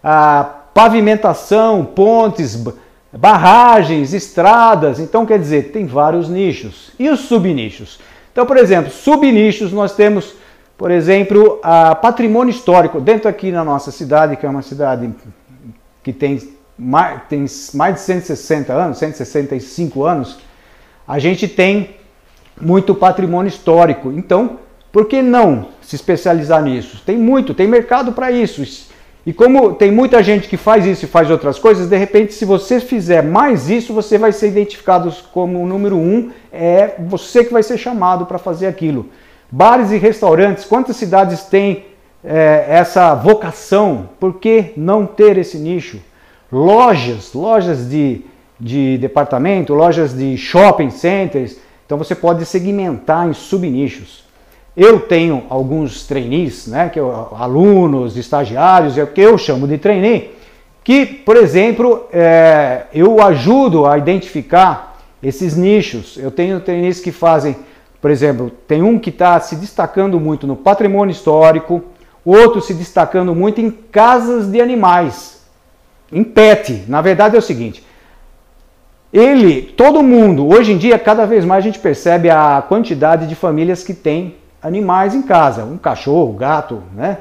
[0.00, 2.64] A pavimentação, pontes,
[3.12, 5.00] barragens, estradas.
[5.00, 6.92] Então, quer dizer, tem vários nichos.
[6.96, 7.98] E os subnichos?
[8.30, 10.36] Então, por exemplo, subnichos nós temos,
[10.76, 13.00] por exemplo, a patrimônio histórico.
[13.00, 15.10] Dentro aqui na nossa cidade, que é uma cidade
[16.04, 16.40] que tem
[16.78, 20.38] mais, tem mais de 160 anos, 165 anos,
[21.04, 21.96] a gente tem
[22.60, 24.12] muito patrimônio histórico.
[24.12, 27.02] Então, por que não se especializar nisso?
[27.04, 28.62] Tem muito, tem mercado para isso.
[29.26, 32.46] E como tem muita gente que faz isso e faz outras coisas, de repente, se
[32.46, 37.52] você fizer mais isso, você vai ser identificado como o número um, é você que
[37.52, 39.06] vai ser chamado para fazer aquilo.
[39.50, 41.84] Bares e restaurantes, quantas cidades têm
[42.24, 44.08] é, essa vocação?
[44.18, 46.00] Por que não ter esse nicho?
[46.50, 48.22] Lojas, lojas de,
[48.58, 54.27] de departamento, lojas de shopping centers, então você pode segmentar em subnichos.
[54.80, 59.76] Eu tenho alguns trainees, né, que eu, alunos, estagiários, é o que eu chamo de
[59.76, 60.30] trainee,
[60.84, 66.16] que, por exemplo, é, eu ajudo a identificar esses nichos.
[66.16, 67.56] Eu tenho trainees que fazem,
[68.00, 71.82] por exemplo, tem um que está se destacando muito no patrimônio histórico,
[72.24, 75.42] outro se destacando muito em casas de animais,
[76.12, 76.84] em pet.
[76.86, 77.84] Na verdade é o seguinte,
[79.12, 83.34] ele, todo mundo, hoje em dia, cada vez mais a gente percebe a quantidade de
[83.34, 84.36] famílias que tem
[84.68, 87.18] animais em casa, um cachorro, gato, né?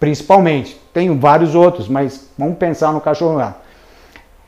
[0.00, 0.80] Principalmente.
[0.94, 3.60] Tem vários outros, mas vamos pensar no cachorro gato.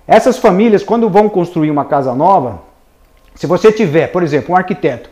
[0.06, 2.62] Essas famílias, quando vão construir uma casa nova,
[3.34, 5.10] se você tiver, por exemplo, um arquiteto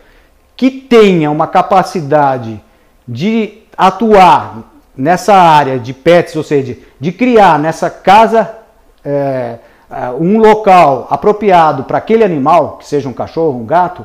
[0.57, 2.61] que tenha uma capacidade
[3.07, 8.57] de atuar nessa área de pets, ou seja, de criar nessa casa
[9.05, 9.59] é,
[10.19, 14.05] um local apropriado para aquele animal, que seja um cachorro, um gato,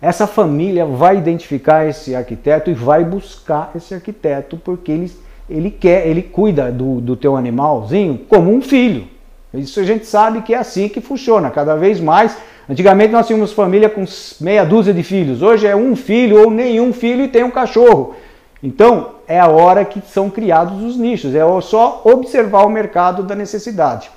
[0.00, 5.12] essa família vai identificar esse arquiteto e vai buscar esse arquiteto porque ele,
[5.48, 9.06] ele quer, ele cuida do, do teu animalzinho como um filho.
[9.52, 12.36] Isso a gente sabe que é assim que funciona, cada vez mais.
[12.68, 14.04] Antigamente nós tínhamos família com
[14.40, 18.14] meia dúzia de filhos, hoje é um filho ou nenhum filho e tem um cachorro.
[18.62, 23.34] Então é a hora que são criados os nichos, é só observar o mercado da
[23.34, 24.10] necessidade.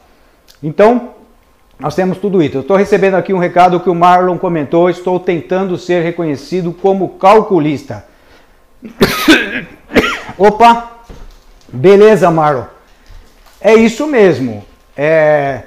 [0.62, 1.10] Então,
[1.84, 2.56] nós temos tudo isso.
[2.56, 4.90] Eu estou recebendo aqui um recado que o Marlon comentou.
[4.90, 8.06] Estou tentando ser reconhecido como calculista.
[10.40, 10.92] Opa!
[11.68, 12.64] Beleza, Marlon.
[13.60, 14.64] É isso mesmo.
[14.96, 15.64] É...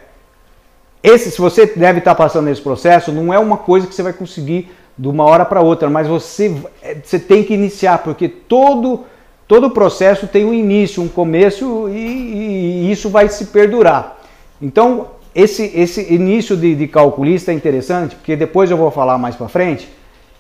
[1.02, 4.14] Esse, se você deve estar passando nesse processo, não é uma coisa que você vai
[4.14, 9.04] conseguir de uma hora para outra, mas você, é, você tem que iniciar, porque todo,
[9.46, 14.16] todo processo tem um início, um começo e, e isso vai se perdurar.
[14.62, 19.36] Então, esse, esse início de, de calculista é interessante, porque depois eu vou falar mais
[19.36, 19.86] para frente,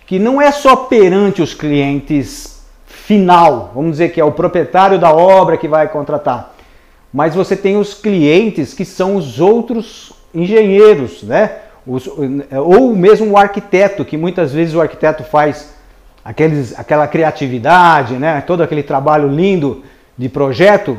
[0.06, 5.12] que não é só perante os clientes final, vamos dizer que é o proprietário da
[5.12, 6.56] obra que vai contratar,
[7.12, 11.58] mas você tem os clientes que são os outros engenheiros, né?
[11.86, 12.08] Os,
[12.64, 15.74] ou mesmo o arquiteto, que muitas vezes o arquiteto faz
[16.24, 18.40] aqueles, aquela criatividade, né?
[18.40, 19.84] todo aquele trabalho lindo
[20.16, 20.96] de projeto,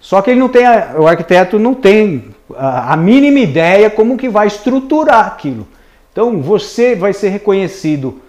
[0.00, 0.66] só que ele não tem,
[0.98, 5.66] o arquiteto não tem a mínima ideia como que vai estruturar aquilo.
[6.12, 8.20] Então você vai ser reconhecido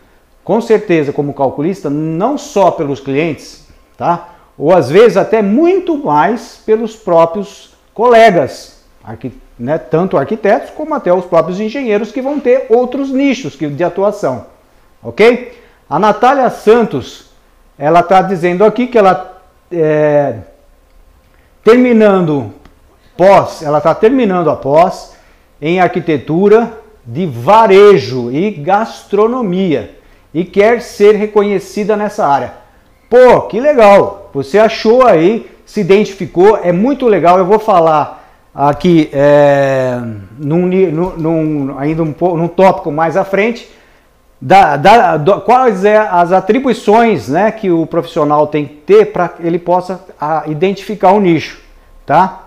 [0.43, 4.29] com certeza como calculista não só pelos clientes, tá?
[4.57, 8.83] Ou às vezes até muito mais pelos próprios colegas,
[9.57, 9.77] né?
[9.77, 14.45] tanto arquitetos como até os próprios engenheiros que vão ter outros nichos de atuação,
[15.03, 15.59] ok?
[15.89, 17.29] A Natália Santos,
[17.77, 20.35] ela está dizendo aqui que ela é,
[21.63, 22.53] terminando
[23.17, 25.15] pós, ela está terminando a pós
[25.61, 29.95] em arquitetura de varejo e gastronomia
[30.33, 32.53] e quer ser reconhecida nessa área.
[33.09, 34.29] Pô, que legal!
[34.33, 37.37] Você achou aí, se identificou, é muito legal.
[37.37, 39.99] Eu vou falar aqui é,
[40.37, 43.69] num, num, ainda um, num tópico mais à frente
[44.41, 49.57] da, da, quais é as atribuições né, que o profissional tem que ter para ele
[49.57, 51.61] possa a, identificar o nicho,
[52.05, 52.44] tá?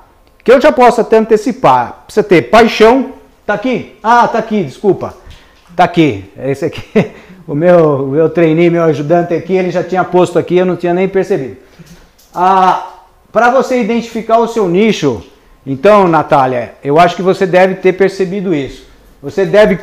[0.49, 2.05] Que eu já posso até antecipar.
[2.07, 3.12] Precisa ter paixão.
[3.44, 3.99] Tá aqui?
[4.03, 5.14] Ah, tá aqui, desculpa.
[5.76, 6.24] Tá aqui.
[6.42, 6.82] Esse aqui,
[7.46, 10.74] o meu, o meu trainee, meu ajudante aqui, ele já tinha posto aqui, eu não
[10.74, 11.59] tinha nem percebido.
[12.34, 12.94] Ah,
[13.30, 15.22] Para você identificar o seu nicho,
[15.66, 18.86] então, Natália, eu acho que você deve ter percebido isso.
[19.22, 19.78] Você deve,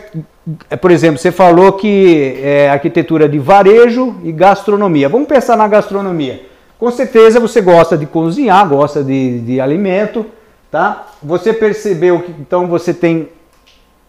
[0.81, 5.07] por exemplo, você falou que é arquitetura de varejo e gastronomia.
[5.07, 6.41] Vamos pensar na gastronomia.
[6.79, 10.25] Com certeza você gosta de cozinhar, gosta de, de alimento
[10.71, 11.07] tá?
[11.21, 13.29] Você percebeu que então você tem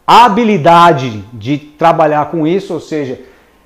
[0.06, 3.18] a habilidade de trabalhar com isso, ou seja,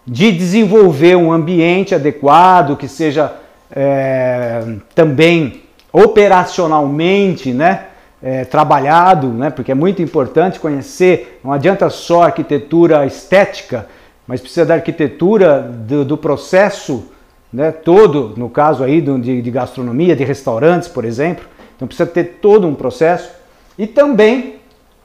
[0.07, 3.33] de desenvolver um ambiente adequado, que seja
[3.71, 5.63] é, também
[5.93, 7.87] operacionalmente né,
[8.23, 13.87] é, trabalhado, né, porque é muito importante conhecer, não adianta só arquitetura estética,
[14.27, 17.11] mas precisa da arquitetura do, do processo
[17.53, 21.45] né, todo, no caso aí do, de, de gastronomia, de restaurantes, por exemplo.
[21.81, 23.31] Então precisa ter todo um processo.
[23.79, 24.57] E também,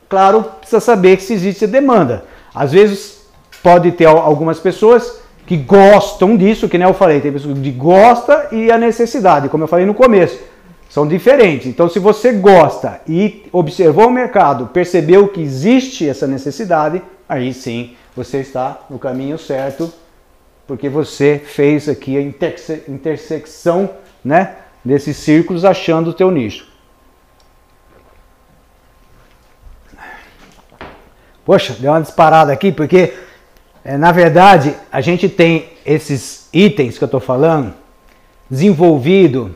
[0.10, 2.26] claro, precisa saber se existe demanda.
[2.54, 3.28] Às vezes
[3.64, 8.42] pode ter algumas pessoas que gostam disso, que nem eu falei, tem pessoas que gostam
[8.52, 10.38] e a necessidade, como eu falei no começo,
[10.90, 11.68] são diferentes.
[11.68, 17.96] Então, se você gosta e observou o mercado, percebeu que existe essa necessidade, aí sim
[18.14, 19.94] você está no caminho certo,
[20.68, 23.90] porque você fez aqui a interse intersecção
[24.24, 24.56] né,
[24.86, 26.68] desses círculos achando o teu nicho.
[31.44, 33.14] Poxa, deu uma disparada aqui, porque
[33.84, 37.74] é, na verdade a gente tem esses itens que eu estou falando
[38.50, 39.56] desenvolvido,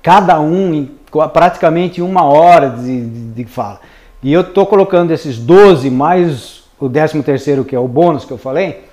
[0.00, 0.98] cada um em
[1.32, 3.80] praticamente uma hora de, de, de fala.
[4.22, 8.32] E eu estou colocando esses 12 mais o 13 terceiro que é o bônus que
[8.32, 8.84] eu falei,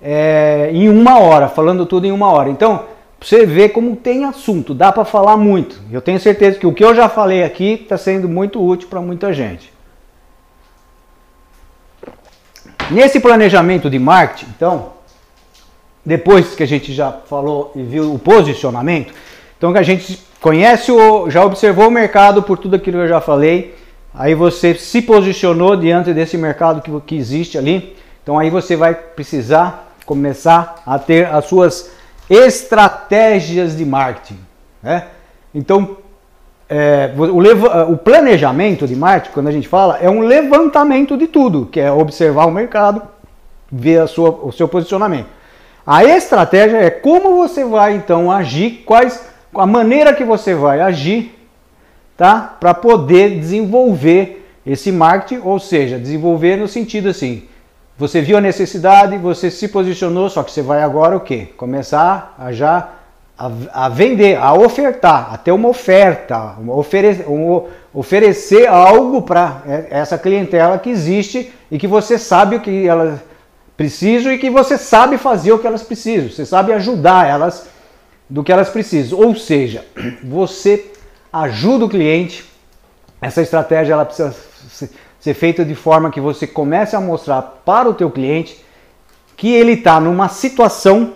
[0.00, 2.48] é, em uma hora, falando tudo em uma hora.
[2.48, 2.84] Então,
[3.24, 5.80] você vê como tem assunto, dá para falar muito.
[5.90, 9.00] Eu tenho certeza que o que eu já falei aqui está sendo muito útil para
[9.00, 9.72] muita gente.
[12.90, 14.92] Nesse planejamento de marketing, então,
[16.04, 19.14] depois que a gente já falou e viu o posicionamento,
[19.56, 23.08] então que a gente conhece o, já observou o mercado por tudo aquilo que eu
[23.08, 23.74] já falei,
[24.12, 28.94] aí você se posicionou diante desse mercado que, que existe ali, então aí você vai
[28.94, 31.93] precisar começar a ter as suas
[32.28, 34.38] estratégias de marketing.
[34.82, 35.06] Né?
[35.54, 35.96] Então,
[36.68, 41.66] é, o, o, planejamento de marketing, quando a gente fala, é um levantamento de tudo,
[41.66, 43.02] que é observar o mercado,
[43.70, 45.28] ver a sua, o seu posicionamento.
[45.86, 51.38] A estratégia é como você vai então agir, quais a maneira que você vai agir,
[52.16, 52.56] tá?
[52.58, 57.44] Para poder desenvolver esse marketing, ou seja, desenvolver no sentido assim,
[57.96, 61.48] você viu a necessidade, você se posicionou, só que você vai agora o quê?
[61.56, 62.88] Começar a já
[63.38, 69.62] a, a vender, a ofertar, a ter uma oferta, uma ofere, um, oferecer algo para
[69.90, 73.20] essa clientela que existe e que você sabe o que elas
[73.76, 77.68] precisam e que você sabe fazer o que elas precisam, você sabe ajudar elas
[78.28, 79.20] do que elas precisam.
[79.20, 79.84] Ou seja,
[80.24, 80.90] você
[81.32, 82.44] ajuda o cliente,
[83.20, 84.34] essa estratégia ela precisa
[85.24, 88.62] ser feita de forma que você comece a mostrar para o teu cliente
[89.38, 91.14] que ele está numa situação,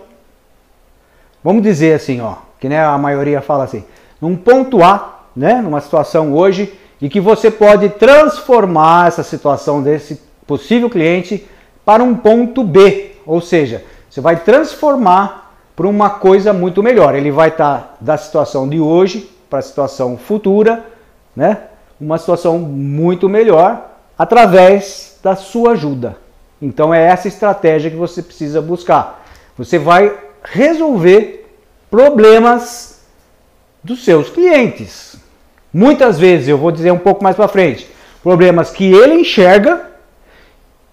[1.43, 3.83] vamos dizer assim, ó, que né, a maioria fala assim,
[4.19, 10.19] num ponto A, né, numa situação hoje, e que você pode transformar essa situação desse
[10.47, 11.47] possível cliente
[11.85, 17.13] para um ponto B, ou seja, você vai transformar para uma coisa muito melhor.
[17.13, 20.83] Ele vai estar tá da situação de hoje para a situação futura,
[21.35, 21.59] né?
[22.01, 23.88] Uma situação muito melhor
[24.19, 26.17] através da sua ajuda.
[26.61, 29.25] Então é essa estratégia que você precisa buscar.
[29.57, 30.13] Você vai
[30.43, 31.47] resolver
[31.89, 32.99] problemas
[33.81, 35.15] dos seus clientes.
[35.73, 37.87] Muitas vezes, eu vou dizer um pouco mais para frente,
[38.21, 39.87] problemas que ele enxerga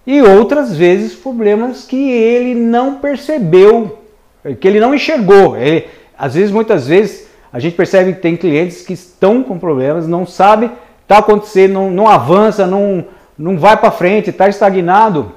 [0.05, 3.99] e outras vezes problemas que ele não percebeu,
[4.61, 5.57] que ele não enxergou.
[5.57, 10.07] Ele, às vezes, muitas vezes, a gente percebe que tem clientes que estão com problemas,
[10.07, 10.71] não sabe,
[11.01, 13.05] está acontecendo, não, não avança, não,
[13.37, 15.31] não vai para frente, está estagnado.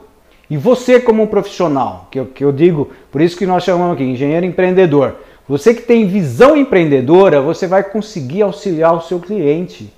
[0.49, 3.95] E você como um profissional, que eu, que eu digo, por isso que nós chamamos
[3.95, 5.17] aqui, engenheiro empreendedor,
[5.49, 9.93] você que tem visão empreendedora, você vai conseguir auxiliar o seu cliente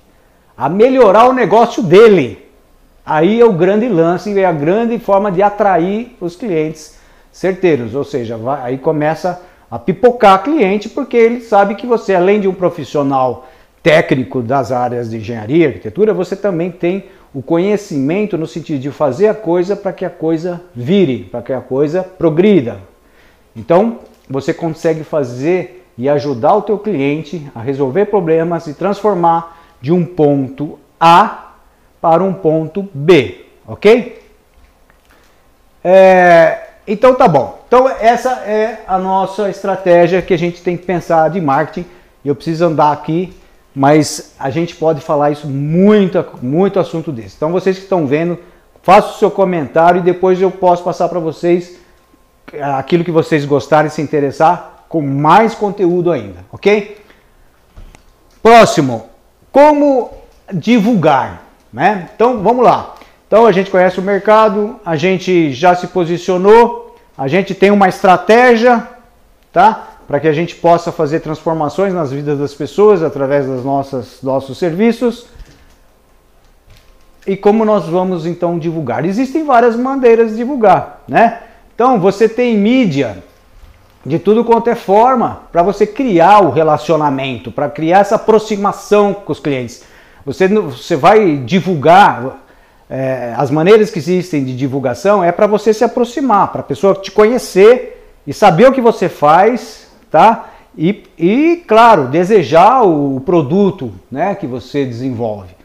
[0.57, 2.43] a melhorar o negócio dele.
[3.05, 6.97] Aí é o grande lance e é a grande forma de atrair os clientes
[7.31, 12.39] certeiros, ou seja, vai, aí começa a pipocar cliente porque ele sabe que você, além
[12.39, 13.47] de um profissional
[13.81, 19.27] técnico das áreas de engenharia, arquitetura, você também tem o conhecimento no sentido de fazer
[19.27, 22.79] a coisa para que a coisa vire, para que a coisa progrida.
[23.55, 29.91] Então, você consegue fazer e ajudar o teu cliente a resolver problemas e transformar de
[29.91, 31.53] um ponto A
[32.01, 34.21] para um ponto B, ok?
[35.83, 37.61] É, então tá bom.
[37.67, 41.87] Então essa é a nossa estratégia que a gente tem que pensar de marketing.
[42.23, 43.33] Eu preciso andar aqui
[43.75, 47.35] mas a gente pode falar isso muito, muito assunto desse.
[47.35, 48.37] Então vocês que estão vendo,
[48.81, 51.77] faça o seu comentário e depois eu posso passar para vocês
[52.61, 56.97] aquilo que vocês gostarem se interessar com mais conteúdo ainda, ok?
[58.43, 59.09] Próximo,
[59.51, 60.11] como
[60.51, 62.09] divulgar, né?
[62.13, 62.93] Então vamos lá.
[63.25, 67.87] Então a gente conhece o mercado, a gente já se posicionou, a gente tem uma
[67.87, 68.87] estratégia,
[69.51, 69.92] tá?
[70.07, 74.57] Para que a gente possa fazer transformações nas vidas das pessoas através dos nossas, nossos
[74.57, 75.27] serviços.
[77.25, 79.05] E como nós vamos então divulgar?
[79.05, 81.39] Existem várias maneiras de divulgar, né?
[81.73, 83.23] Então você tem mídia
[84.05, 89.31] de tudo quanto é forma para você criar o relacionamento, para criar essa aproximação com
[89.31, 89.83] os clientes.
[90.25, 92.43] Você, você vai divulgar
[92.89, 96.93] é, as maneiras que existem de divulgação é para você se aproximar, para a pessoa
[96.93, 100.49] te conhecer e saber o que você faz, tá?
[100.77, 105.55] E, e claro, desejar o produto né, que você desenvolve.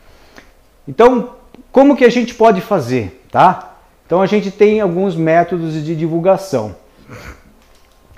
[0.89, 1.33] Então,
[1.71, 3.75] como que a gente pode fazer, tá?
[4.07, 6.75] Então a gente tem alguns métodos de divulgação.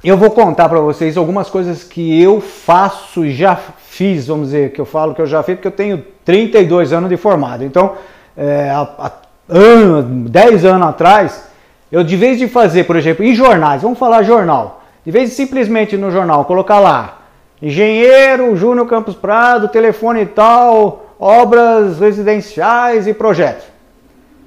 [0.05, 4.73] Eu vou contar para vocês algumas coisas que eu faço e já fiz, vamos dizer,
[4.73, 7.65] que eu falo que eu já fiz, porque eu tenho 32 anos de formado.
[7.65, 7.97] Então,
[8.37, 9.13] é, há, há
[9.49, 11.45] anos, 10 anos atrás,
[11.91, 15.37] eu de vez de fazer, por exemplo, em jornais, vamos falar jornal, de vez de
[15.37, 17.19] simplesmente no jornal colocar lá,
[17.61, 23.65] engenheiro Júnior Campos Prado, telefone e tal, obras residenciais e projetos.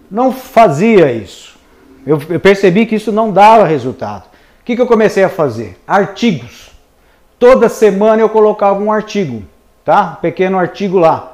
[0.09, 1.57] Não fazia isso.
[2.05, 4.23] Eu, eu percebi que isso não dava resultado.
[4.61, 5.77] O que, que eu comecei a fazer?
[5.87, 6.71] Artigos.
[7.39, 9.43] Toda semana eu colocava um artigo,
[9.83, 10.15] tá?
[10.17, 11.33] Um pequeno artigo lá.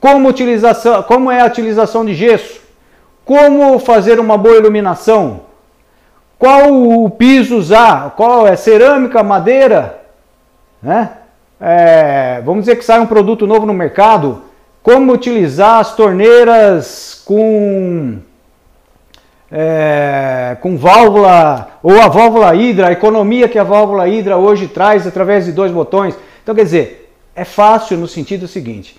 [0.00, 2.60] Como, utilização, como é a utilização de gesso?
[3.24, 5.42] Como fazer uma boa iluminação?
[6.42, 8.14] Qual o piso usar?
[8.16, 10.00] Qual é cerâmica, madeira?
[10.82, 11.08] Né?
[11.60, 14.42] É, vamos dizer que sai um produto novo no mercado.
[14.82, 18.18] Como utilizar as torneiras com
[19.52, 25.06] é, com válvula, ou a válvula hidra, a economia que a válvula hidra hoje traz
[25.06, 26.18] através de dois botões.
[26.42, 28.98] Então, quer dizer, é fácil no sentido seguinte: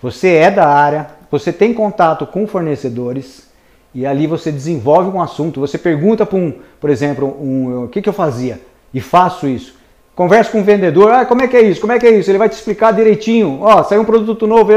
[0.00, 3.52] você é da área, você tem contato com fornecedores
[3.94, 5.60] e ali você desenvolve um assunto.
[5.60, 8.60] Você pergunta para um, por exemplo, um, o que, que eu fazia
[8.92, 9.76] e faço isso.
[10.14, 11.80] Conversa com o vendedor, ah, como é que é isso?
[11.80, 12.30] Como é que é isso?
[12.30, 13.60] Ele vai te explicar direitinho.
[13.62, 14.70] Ó, oh, saiu um produto novo,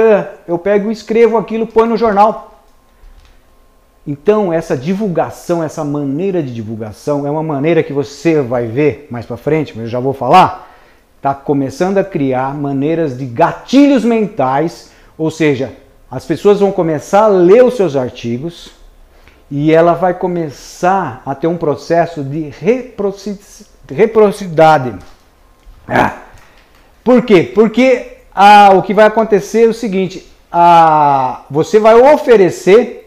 [0.47, 2.63] eu pego escrevo aquilo, põe no jornal.
[4.05, 9.25] Então, essa divulgação, essa maneira de divulgação é uma maneira que você vai ver mais
[9.25, 10.73] para frente, mas eu já vou falar,
[11.17, 15.73] está começando a criar maneiras de gatilhos mentais, ou seja,
[16.09, 18.76] as pessoas vão começar a ler os seus artigos
[19.49, 24.93] e ela vai começar a ter um processo de reciprocidade.
[25.87, 26.17] Ah.
[27.03, 27.49] Por quê?
[27.55, 32.97] Porque ah, o que vai acontecer é o seguinte: ah, você vai oferecer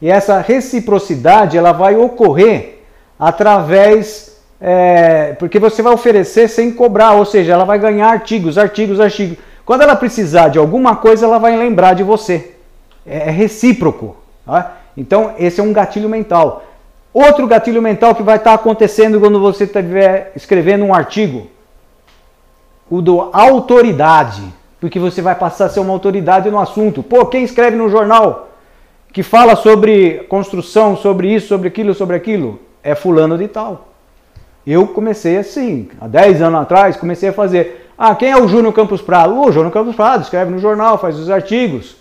[0.00, 2.78] e essa reciprocidade ela vai ocorrer
[3.18, 9.00] através, é, porque você vai oferecer sem cobrar, ou seja, ela vai ganhar artigos, artigos,
[9.00, 9.38] artigos.
[9.64, 12.54] Quando ela precisar de alguma coisa, ela vai lembrar de você.
[13.04, 14.16] É, é recíproco.
[14.46, 14.77] Tá?
[14.98, 16.64] Então, esse é um gatilho mental.
[17.14, 21.46] Outro gatilho mental que vai estar acontecendo quando você estiver escrevendo um artigo,
[22.90, 24.42] o do autoridade,
[24.80, 27.00] porque você vai passar a ser uma autoridade no assunto.
[27.00, 28.48] Pô, quem escreve no jornal
[29.12, 33.90] que fala sobre construção, sobre isso, sobre aquilo, sobre aquilo, é fulano de tal.
[34.66, 37.88] Eu comecei assim, há 10 anos atrás, comecei a fazer.
[37.96, 39.40] Ah, quem é o Júnior Campos Prado?
[39.40, 41.97] O Júnior Campos Prado, escreve no jornal, faz os artigos.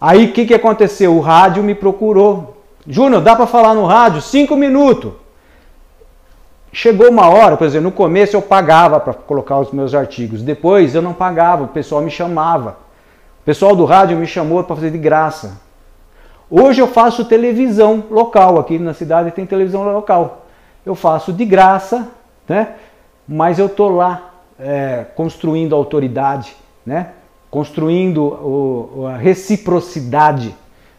[0.00, 1.14] Aí o que, que aconteceu?
[1.14, 2.56] O rádio me procurou.
[2.86, 4.22] Júnior, dá para falar no rádio?
[4.22, 5.12] Cinco minutos.
[6.72, 10.40] Chegou uma hora, por exemplo, no começo eu pagava para colocar os meus artigos.
[10.40, 12.78] Depois eu não pagava, o pessoal me chamava.
[13.42, 15.60] O pessoal do rádio me chamou para fazer de graça.
[16.48, 20.46] Hoje eu faço televisão local, aqui na cidade tem televisão local.
[20.86, 22.08] Eu faço de graça,
[22.48, 22.74] né?
[23.26, 27.10] mas eu estou lá é, construindo autoridade, né?
[27.50, 30.54] Construindo o, a reciprocidade.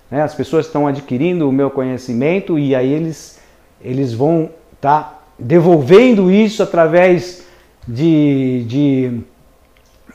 [0.10, 0.22] Né?
[0.22, 3.40] As pessoas estão adquirindo o meu conhecimento e aí eles,
[3.82, 7.46] eles vão estar tá devolvendo isso através
[7.88, 9.22] de, de,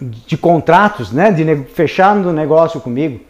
[0.01, 1.33] de contratos, né?
[1.33, 3.21] de fechando negócio comigo.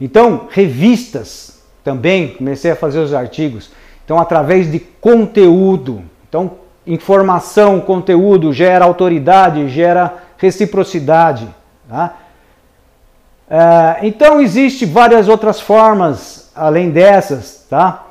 [0.00, 3.70] Então, revistas também, comecei a fazer os artigos.
[4.04, 6.02] Então, através de conteúdo.
[6.28, 6.52] Então,
[6.86, 11.48] informação, conteúdo gera autoridade, gera reciprocidade.
[11.88, 12.16] Tá?
[13.48, 18.06] É, então, existem várias outras formas além dessas, tá?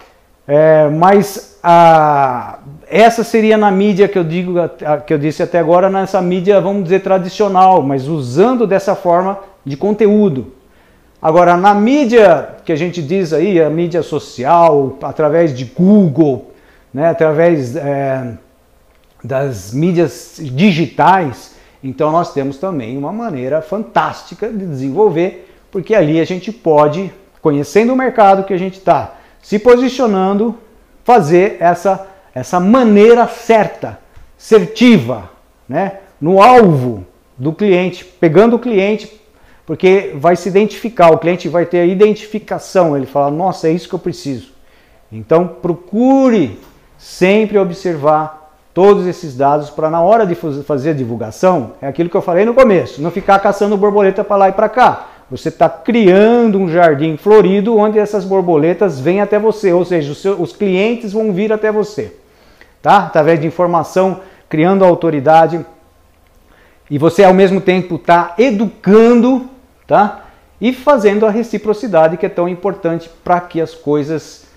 [0.47, 4.53] É, mas a, essa seria na mídia que eu digo
[5.07, 9.75] que eu disse até agora nessa mídia vamos dizer tradicional, mas usando dessa forma de
[9.75, 10.53] conteúdo.
[11.19, 16.51] Agora, na mídia que a gente diz aí, a mídia social, através de Google,
[16.93, 18.33] né, através é,
[19.23, 21.54] das mídias digitais,
[21.87, 27.13] então nós temos também uma maneira fantástica de desenvolver, porque ali a gente pode,
[27.43, 30.57] conhecendo o mercado que a gente está se posicionando,
[31.03, 33.99] fazer essa, essa maneira certa,
[34.35, 35.29] certiva,
[35.69, 35.99] né?
[36.19, 37.05] no alvo
[37.37, 39.21] do cliente, pegando o cliente,
[39.63, 43.87] porque vai se identificar, o cliente vai ter a identificação, ele fala, nossa, é isso
[43.87, 44.53] que eu preciso.
[45.11, 46.57] Então procure
[46.97, 48.44] sempre observar
[48.75, 52.43] todos esses dados para na hora de fazer a divulgação, é aquilo que eu falei
[52.43, 55.07] no começo, não ficar caçando borboleta para lá e para cá.
[55.31, 60.21] Você está criando um jardim florido onde essas borboletas vêm até você, ou seja, os,
[60.21, 62.17] seus, os clientes vão vir até você,
[62.81, 62.97] tá?
[63.05, 64.19] Através de informação,
[64.49, 65.65] criando autoridade
[66.91, 69.49] e você ao mesmo tempo está educando,
[69.87, 70.25] tá?
[70.59, 74.47] E fazendo a reciprocidade que é tão importante para que as coisas,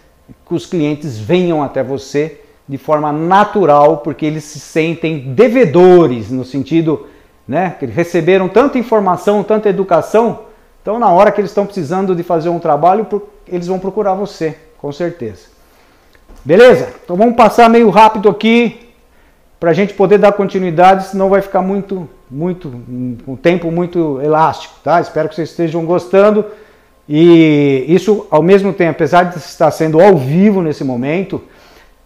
[0.45, 6.45] que os clientes venham até você de forma natural, porque eles se sentem devedores no
[6.45, 7.07] sentido,
[7.47, 10.41] né, que receberam tanta informação, tanta educação
[10.89, 13.07] então, na hora que eles estão precisando de fazer um trabalho,
[13.47, 15.49] eles vão procurar você, com certeza.
[16.43, 16.89] Beleza?
[17.05, 18.89] Então vamos passar meio rápido aqui
[19.61, 22.69] para a gente poder dar continuidade, senão vai ficar muito, muito,
[23.29, 24.99] um tempo muito elástico, tá?
[24.99, 26.43] Espero que vocês estejam gostando.
[27.07, 31.43] E isso, ao mesmo tempo, apesar de estar sendo ao vivo nesse momento,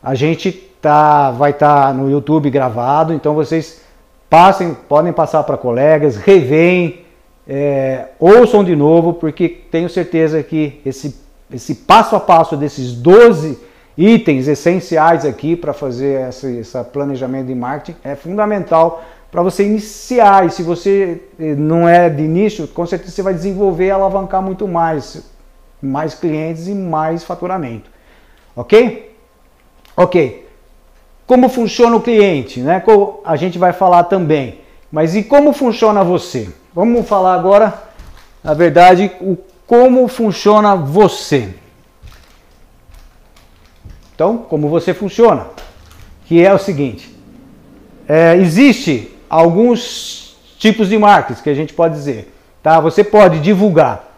[0.03, 3.81] a gente tá, vai estar tá no YouTube gravado, então vocês
[4.29, 7.03] passem, podem passar para colegas, revêem,
[7.47, 11.17] é, ouçam de novo, porque tenho certeza que esse,
[11.53, 13.59] esse passo a passo desses 12
[13.97, 20.47] itens essenciais aqui para fazer esse, esse planejamento de marketing é fundamental para você iniciar.
[20.47, 24.43] E se você eh, não é de início, com certeza você vai desenvolver e alavancar
[24.43, 25.23] muito mais,
[25.81, 27.91] mais clientes e mais faturamento.
[28.57, 29.12] Ok?
[29.97, 30.49] Ok.
[31.27, 32.61] Como funciona o cliente?
[32.61, 32.83] Né?
[33.25, 34.61] A gente vai falar também.
[34.91, 36.51] Mas e como funciona você?
[36.75, 37.83] Vamos falar agora,
[38.43, 39.37] na verdade, o
[39.67, 41.55] como funciona você.
[44.15, 45.47] Então, como você funciona,
[46.27, 47.15] que é o seguinte:
[48.07, 52.79] é, existe alguns tipos de marcas que a gente pode dizer, tá?
[52.81, 54.15] Você pode divulgar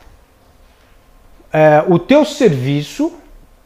[1.53, 3.13] é, o teu serviço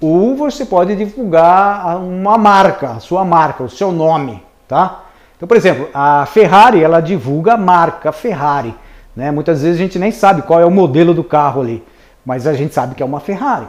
[0.01, 5.05] ou você pode divulgar uma marca, a sua marca, o seu nome, tá?
[5.37, 8.75] Então, por exemplo, a Ferrari, ela divulga a marca Ferrari.
[9.15, 9.31] Né?
[9.31, 11.85] Muitas vezes a gente nem sabe qual é o modelo do carro ali,
[12.25, 13.67] mas a gente sabe que é uma Ferrari.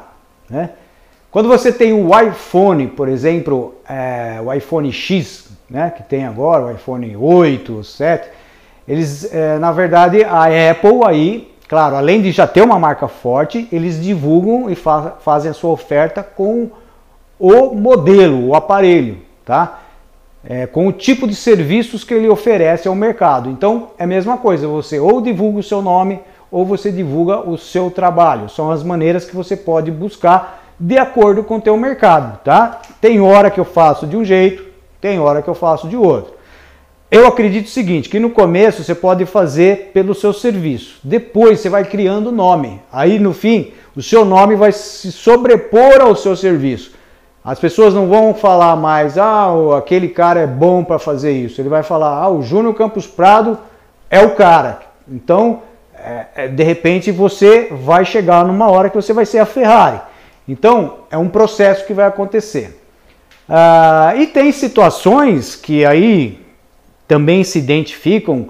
[0.49, 0.71] Né?
[1.31, 6.65] Quando você tem o iPhone, por exemplo, é, o iPhone X, né, que tem agora,
[6.65, 8.27] o iPhone 8, 7,
[8.87, 13.69] eles, é, na verdade, a Apple aí, claro, além de já ter uma marca forte,
[13.71, 16.69] eles divulgam e fa fazem a sua oferta com
[17.39, 19.79] o modelo, o aparelho, tá?
[20.43, 23.49] é, com o tipo de serviços que ele oferece ao mercado.
[23.49, 26.19] Então é a mesma coisa, você ou divulga o seu nome
[26.51, 28.49] ou você divulga o seu trabalho.
[28.49, 32.81] São as maneiras que você pode buscar de acordo com o teu mercado, tá?
[33.01, 34.63] Tem hora que eu faço de um jeito,
[35.01, 36.33] tem hora que eu faço de outro.
[37.11, 41.67] Eu acredito o seguinte, que no começo você pode fazer pelo seu serviço, depois você
[41.67, 42.79] vai criando nome.
[42.91, 46.91] Aí no fim, o seu nome vai se sobrepor ao seu serviço.
[47.43, 51.59] As pessoas não vão falar mais, ah, aquele cara é bom para fazer isso.
[51.59, 53.57] Ele vai falar, ah, o Júnior Campos Prado
[54.07, 54.79] é o cara.
[55.07, 55.63] Então,
[55.95, 59.99] é, é, de repente, você vai chegar numa hora que você vai ser a Ferrari.
[60.47, 62.79] Então, é um processo que vai acontecer.
[63.47, 66.48] Ah, e tem situações que aí
[67.09, 68.49] também se identificam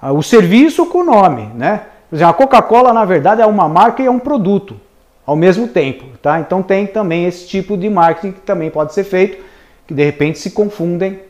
[0.00, 1.82] ah, o serviço com o nome, né?
[2.26, 4.80] A Coca-Cola, na verdade, é uma marca e é um produto
[5.26, 6.40] ao mesmo tempo, tá?
[6.40, 9.44] Então tem também esse tipo de marketing que também pode ser feito,
[9.86, 11.20] que de repente se confundem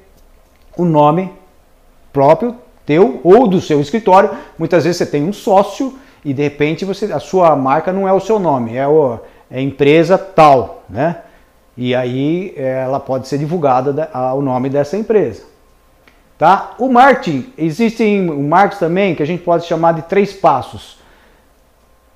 [0.77, 1.33] o nome
[2.13, 2.55] próprio
[2.87, 4.31] teu ou do seu escritório.
[4.57, 8.13] Muitas vezes você tem um sócio e de repente você, a sua marca não é
[8.13, 9.19] o seu nome, é, o,
[9.51, 11.23] é empresa tal, né?
[11.77, 15.58] E aí ela pode ser divulgada o nome dessa empresa.
[16.39, 16.75] Tá?
[16.79, 20.97] O marketing, existe um marketing também que a gente pode chamar de três passos.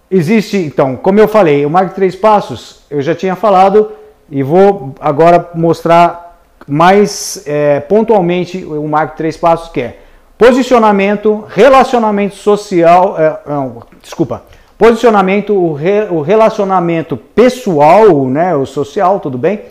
[0.09, 3.91] Existe, então, como eu falei, o marketing três passos, eu já tinha falado
[4.31, 9.99] e vou agora mostrar mais é, pontualmente o marketing três passos que é
[10.39, 14.45] posicionamento, relacionamento social, é, não, desculpa,
[14.79, 19.63] posicionamento, o, re, o relacionamento pessoal, né, o social, tudo bem,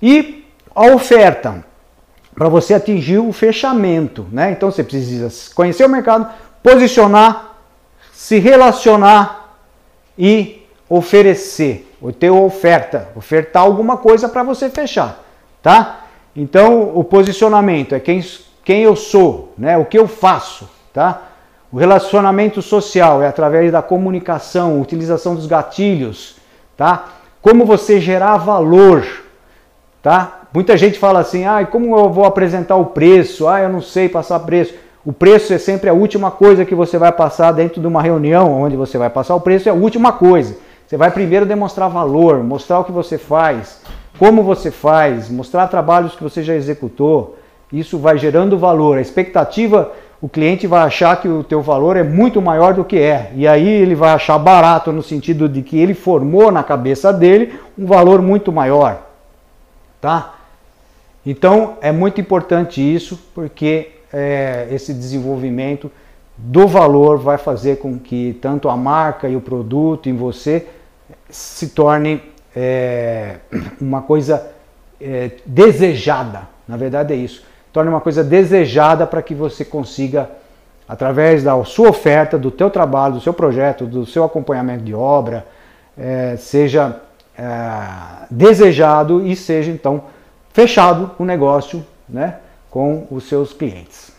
[0.00, 0.44] e
[0.74, 1.64] a oferta
[2.38, 4.52] para você atingir o fechamento, né?
[4.52, 6.32] Então você precisa conhecer o mercado,
[6.62, 7.56] posicionar,
[8.12, 9.56] se relacionar
[10.16, 15.20] e oferecer, o teu oferta, ofertar alguma coisa para você fechar,
[15.60, 16.04] tá?
[16.34, 18.24] Então, o posicionamento é quem,
[18.64, 19.76] quem eu sou, né?
[19.76, 21.22] O que eu faço, tá?
[21.72, 26.36] O relacionamento social é através da comunicação, utilização dos gatilhos,
[26.76, 27.08] tá?
[27.42, 29.04] Como você gerar valor,
[30.00, 30.37] tá?
[30.52, 33.46] Muita gente fala assim, ah, como eu vou apresentar o preço?
[33.46, 34.74] Ah, eu não sei passar preço.
[35.04, 38.52] O preço é sempre a última coisa que você vai passar dentro de uma reunião
[38.60, 40.56] onde você vai passar o preço, é a última coisa.
[40.86, 43.82] Você vai primeiro demonstrar valor, mostrar o que você faz,
[44.18, 47.36] como você faz, mostrar trabalhos que você já executou.
[47.70, 48.96] Isso vai gerando valor.
[48.96, 52.98] A expectativa, o cliente vai achar que o teu valor é muito maior do que
[52.98, 53.30] é.
[53.34, 57.58] E aí ele vai achar barato no sentido de que ele formou na cabeça dele
[57.78, 59.02] um valor muito maior.
[60.00, 60.37] Tá?
[61.24, 65.90] Então é muito importante isso, porque é, esse desenvolvimento
[66.36, 70.66] do valor vai fazer com que tanto a marca e o produto em você
[71.28, 72.22] se torne
[72.54, 73.36] é,
[73.80, 74.50] uma coisa
[75.00, 76.48] é, desejada.
[76.66, 77.42] Na verdade é isso.
[77.72, 80.30] Torne uma coisa desejada para que você consiga,
[80.88, 85.46] através da sua oferta, do teu trabalho, do seu projeto, do seu acompanhamento de obra,
[85.96, 87.00] é, seja
[87.36, 90.04] é, desejado e seja então
[90.58, 92.38] fechado o negócio né,
[92.68, 94.10] com os seus clientes.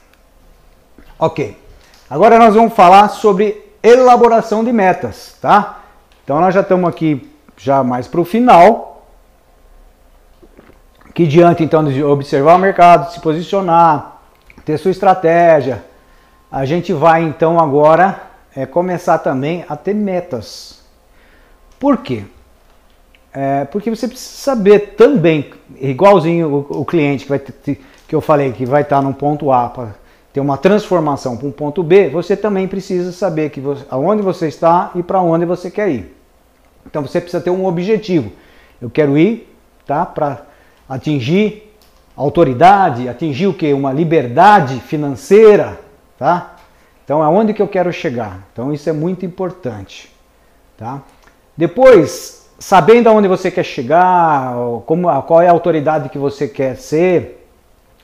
[1.19, 1.57] Ok,
[2.09, 5.79] agora nós vamos falar sobre elaboração de metas, tá?
[6.23, 9.05] Então nós já estamos aqui já mais para o final,
[11.13, 14.21] que diante então de observar o mercado, se posicionar,
[14.63, 15.83] ter sua estratégia,
[16.49, 18.17] a gente vai então agora
[18.55, 20.85] é, começar também a ter metas.
[21.77, 22.23] Por quê?
[23.33, 28.21] É, porque você precisa saber também, igualzinho o, o cliente que, vai ter, que eu
[28.21, 29.95] falei que vai estar num ponto A para
[30.33, 34.47] ter uma transformação para um ponto B, você também precisa saber que você, aonde você
[34.47, 36.15] está e para onde você quer ir.
[36.85, 38.31] Então você precisa ter um objetivo.
[38.81, 39.53] Eu quero ir
[39.85, 40.43] tá, para
[40.87, 41.75] atingir
[42.15, 43.71] autoridade, atingir o que?
[43.73, 45.79] Uma liberdade financeira.
[46.17, 46.55] Tá?
[47.03, 48.47] Então aonde que eu quero chegar?
[48.51, 50.11] Então isso é muito importante.
[50.77, 51.01] Tá?
[51.55, 54.53] Depois, sabendo aonde você quer chegar,
[54.85, 57.47] como, qual é a autoridade que você quer ser,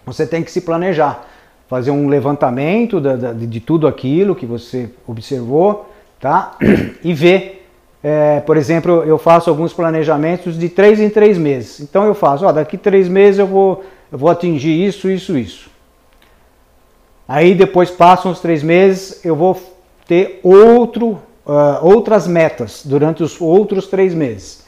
[0.05, 1.27] você tem que se planejar,
[1.67, 6.57] fazer um levantamento de, de tudo aquilo que você observou, tá?
[7.03, 7.67] E ver,
[8.01, 11.81] é, por exemplo, eu faço alguns planejamentos de três em três meses.
[11.81, 15.69] Então eu faço, ó, daqui três meses eu vou, eu vou atingir isso, isso, isso.
[17.27, 19.59] Aí depois passam os três meses, eu vou
[20.07, 24.65] ter outro uh, outras metas durante os outros três meses.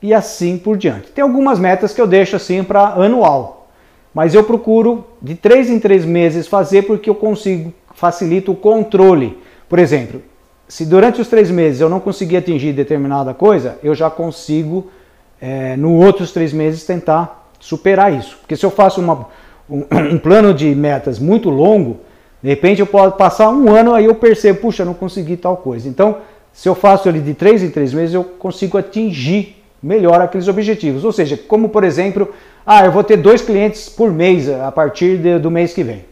[0.00, 1.10] E assim por diante.
[1.10, 3.68] Tem algumas metas que eu deixo assim para anual,
[4.14, 9.38] mas eu procuro de três em três meses fazer porque eu consigo, facilito o controle.
[9.68, 10.22] Por exemplo,
[10.68, 14.88] se durante os três meses eu não conseguir atingir determinada coisa, eu já consigo,
[15.40, 18.36] é, no outros três meses, tentar superar isso.
[18.38, 19.26] Porque se eu faço uma,
[19.68, 22.00] um, um plano de metas muito longo,
[22.42, 25.88] de repente eu posso passar um ano aí eu percebo, puxa, não consegui tal coisa.
[25.88, 26.18] Então,
[26.52, 31.04] se eu faço ele de três em três meses, eu consigo atingir melhor aqueles objetivos.
[31.04, 32.32] Ou seja, como por exemplo,
[32.66, 36.04] ah, eu vou ter dois clientes por mês a partir de, do mês que vem.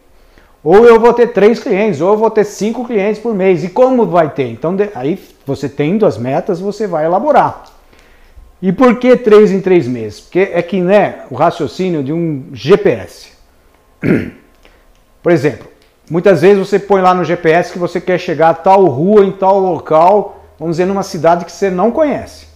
[0.64, 3.62] Ou eu vou ter três clientes, ou eu vou ter cinco clientes por mês.
[3.62, 4.49] E como vai ter?
[4.49, 5.16] Então, de, aí
[5.47, 7.64] você tendo as metas, você vai elaborar.
[8.61, 10.20] E por que três em três meses?
[10.20, 13.29] Porque é que né, o raciocínio de um GPS.
[15.22, 15.68] Por exemplo,
[16.09, 19.32] Muitas vezes você põe lá no GPS que você quer chegar a tal rua, em
[19.32, 22.46] tal local, vamos dizer, numa cidade que você não conhece.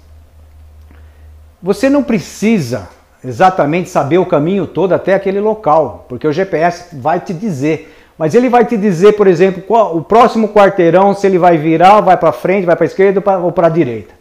[1.60, 2.88] Você não precisa
[3.24, 7.94] exatamente saber o caminho todo até aquele local, porque o GPS vai te dizer.
[8.16, 12.00] Mas ele vai te dizer, por exemplo, qual, o próximo quarteirão, se ele vai virar,
[12.00, 14.14] vai para frente, vai para esquerda ou para a direita.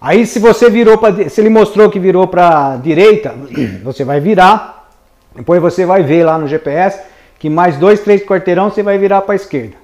[0.00, 3.34] Aí se você virou para, se ele mostrou que virou para a direita,
[3.82, 4.90] você vai virar.
[5.34, 7.00] Depois você vai ver lá no GPS
[7.44, 9.74] que mais dois, três quarteirão você vai virar para a esquerda.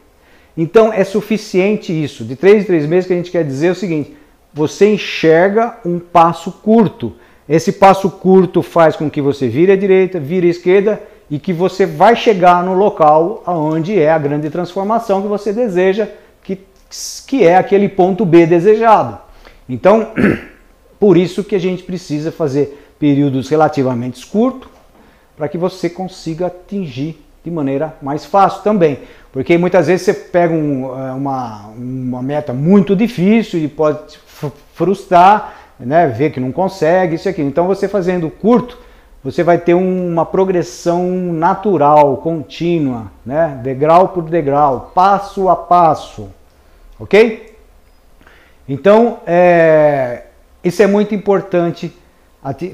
[0.57, 2.25] Então é suficiente isso.
[2.25, 4.17] De três em três meses que a gente quer dizer é o seguinte:
[4.51, 7.13] você enxerga um passo curto.
[7.47, 11.53] Esse passo curto faz com que você vire à direita, vire à esquerda e que
[11.53, 16.09] você vai chegar no local onde é a grande transformação que você deseja,
[16.43, 16.61] que,
[17.27, 19.19] que é aquele ponto B desejado.
[19.69, 20.13] Então,
[20.99, 24.71] por isso que a gente precisa fazer períodos relativamente curtos
[25.37, 29.01] para que você consiga atingir de maneira mais fácil também.
[29.33, 34.19] Porque muitas vezes você pega um, é, uma, uma meta muito difícil e pode
[34.75, 37.43] frustrar, né, ver que não consegue, isso aqui.
[37.43, 38.79] Então você fazendo curto,
[39.23, 46.29] você vai ter uma progressão natural, contínua, né, degrau por degrau, passo a passo,
[46.99, 47.51] ok?
[48.69, 50.25] Então, é,
[50.63, 51.93] isso é muito importante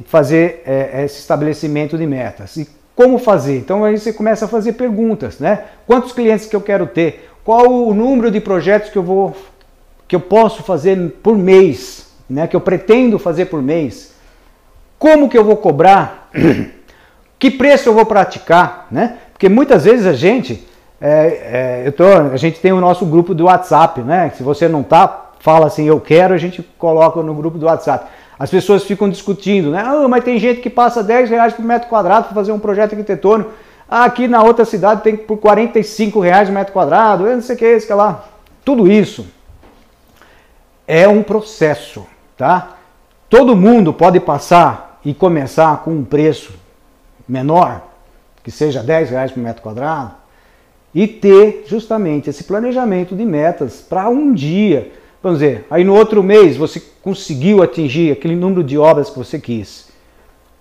[0.04, 2.56] fazer é, esse estabelecimento de metas.
[2.56, 3.58] E como fazer?
[3.58, 5.64] Então aí você começa a fazer perguntas, né?
[5.86, 7.30] Quantos clientes que eu quero ter?
[7.44, 9.36] Qual o número de projetos que eu vou
[10.08, 12.46] que eu posso fazer por mês, né?
[12.46, 14.14] Que eu pretendo fazer por mês?
[14.98, 16.30] Como que eu vou cobrar?
[17.38, 19.18] Que preço eu vou praticar, né?
[19.30, 20.66] Porque muitas vezes a gente,
[20.98, 24.32] é, é, eu tô, a gente tem o nosso grupo do WhatsApp, né?
[24.34, 28.06] Se você não tá, fala assim, eu quero, a gente coloca no grupo do WhatsApp.
[28.38, 29.82] As pessoas ficam discutindo, né?
[29.84, 32.92] Ah, mas tem gente que passa 10 reais por metro quadrado para fazer um projeto
[32.92, 33.50] arquitetônico.
[33.88, 37.56] Ah, aqui na outra cidade tem por 45 reais por metro quadrado, eu não sei
[37.56, 38.24] o que, esse que lá.
[38.64, 39.26] Tudo isso
[40.86, 42.06] é um processo,
[42.36, 42.76] tá?
[43.28, 46.52] Todo mundo pode passar e começar com um preço
[47.28, 47.82] menor,
[48.42, 50.14] que seja 10 reais por metro quadrado,
[50.94, 54.92] e ter justamente esse planejamento de metas para um dia.
[55.26, 59.40] Vamos dizer, aí no outro mês você conseguiu atingir aquele número de obras que você
[59.40, 59.88] quis.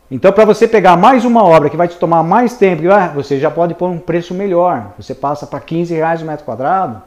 [0.10, 2.82] Então, para você pegar mais uma obra que vai te tomar mais tempo,
[3.14, 4.94] você já pode pôr um preço melhor.
[4.98, 7.00] Você passa para 15 reais o metro quadrado,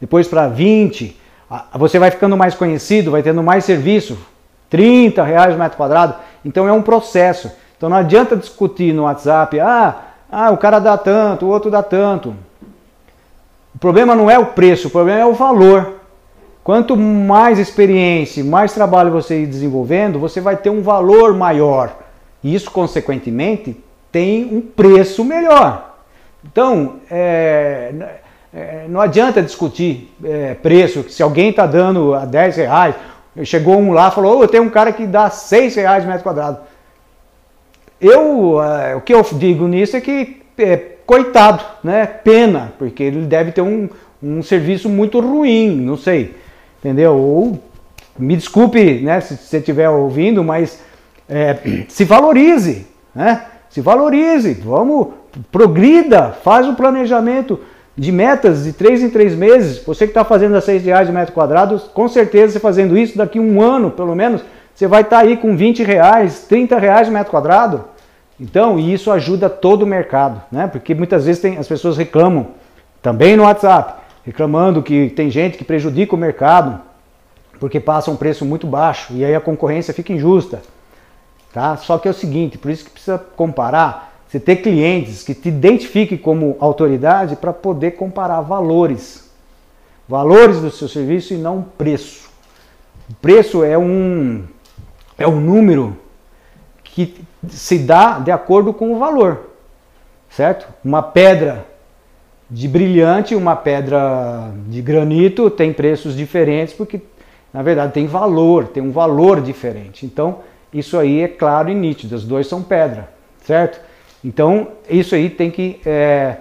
[0.00, 1.20] depois para 20,
[1.74, 4.16] você vai ficando mais conhecido, vai tendo mais serviço,
[4.68, 6.14] 30 reais o metro quadrado.
[6.44, 7.50] Então é um processo.
[7.76, 9.96] Então não adianta discutir no WhatsApp, ah,
[10.30, 12.36] ah, o cara dá tanto, o outro dá tanto.
[13.74, 15.98] O problema não é o preço, o problema é o valor.
[16.62, 21.96] Quanto mais experiência, mais trabalho você ir desenvolvendo, você vai ter um valor maior.
[22.42, 23.76] E isso, consequentemente,
[24.12, 25.98] tem um preço melhor.
[26.44, 27.92] Então, é,
[28.52, 32.94] é, não adianta discutir é, preço, se alguém está dando a 10 reais,
[33.44, 36.22] chegou um lá e falou, oh, eu tenho um cara que dá 6 reais metro
[36.22, 36.58] quadrado.
[38.00, 42.06] Eu, é, o que eu digo nisso é que, é, coitado, né?
[42.06, 43.88] pena, porque ele deve ter um,
[44.22, 46.34] um serviço muito ruim, não sei,
[46.80, 47.16] entendeu?
[47.16, 47.58] Ou,
[48.18, 50.80] me desculpe né, se você estiver ouvindo, mas
[51.28, 53.44] é, se valorize, né?
[53.68, 55.08] se valorize, vamos,
[55.52, 57.60] progrida, faz o um planejamento,
[57.96, 61.12] de metas de 3 em 3 meses, você que está fazendo a 6 reais de
[61.12, 64.42] metro quadrado, com certeza você fazendo isso, daqui um ano pelo menos,
[64.74, 67.84] você vai estar tá aí com 20 reais, 30 reais de metro quadrado.
[68.40, 70.66] Então, isso ajuda todo o mercado, né?
[70.66, 72.46] Porque muitas vezes tem, as pessoas reclamam,
[73.02, 76.80] também no WhatsApp, reclamando que tem gente que prejudica o mercado
[77.58, 80.62] porque passa um preço muito baixo e aí a concorrência fica injusta.
[81.52, 81.76] Tá?
[81.76, 85.48] Só que é o seguinte, por isso que precisa comparar você ter clientes que te
[85.48, 89.28] identifiquem como autoridade para poder comparar valores.
[90.08, 92.30] Valores do seu serviço e não preço.
[93.10, 94.44] O preço é um,
[95.18, 95.96] é um número
[96.82, 99.50] que se dá de acordo com o valor.
[100.30, 100.72] Certo?
[100.84, 101.66] Uma pedra
[102.50, 107.00] de brilhante, uma pedra de granito tem preços diferentes porque
[107.52, 110.04] na verdade tem valor, tem um valor diferente.
[110.04, 110.40] Então,
[110.72, 113.08] isso aí é claro e nítido, os dois são pedra,
[113.44, 113.80] certo?
[114.24, 116.36] Então, isso aí tem que é,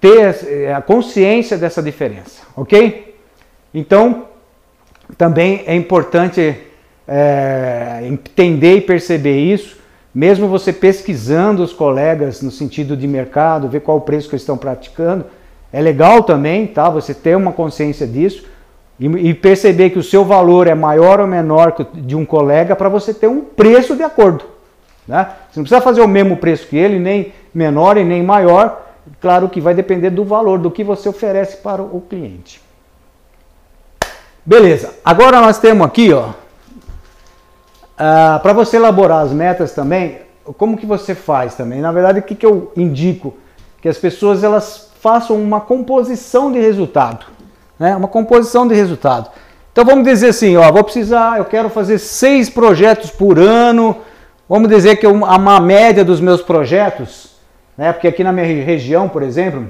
[0.00, 3.16] ter é, a consciência dessa diferença, ok?
[3.72, 4.28] Então,
[5.18, 6.56] também é importante
[7.06, 9.76] é, entender e perceber isso,
[10.14, 14.42] mesmo você pesquisando os colegas no sentido de mercado, ver qual o preço que eles
[14.42, 15.24] estão praticando,
[15.72, 16.88] é legal também, tá?
[16.88, 18.44] Você ter uma consciência disso
[18.98, 22.76] e, e perceber que o seu valor é maior ou menor que de um colega
[22.76, 24.44] para você ter um preço de acordo.
[25.06, 25.28] Né?
[25.50, 28.82] Você não precisa fazer o mesmo preço que ele, nem menor e nem maior.
[29.20, 32.62] Claro que vai depender do valor, do que você oferece para o cliente.
[34.46, 36.30] Beleza, agora nós temos aqui, ó,
[37.94, 40.18] uh, para você elaborar as metas também,
[40.56, 41.80] como que você faz também?
[41.80, 43.34] Na verdade, o que, que eu indico?
[43.80, 47.26] Que as pessoas elas façam uma composição de resultado,
[47.78, 47.94] né?
[47.96, 49.30] Uma composição de resultado.
[49.72, 53.96] Então vamos dizer assim, ó, vou precisar, eu quero fazer seis projetos por ano,
[54.46, 57.30] Vamos dizer que eu, a média dos meus projetos,
[57.78, 59.68] né, porque aqui na minha região, por exemplo,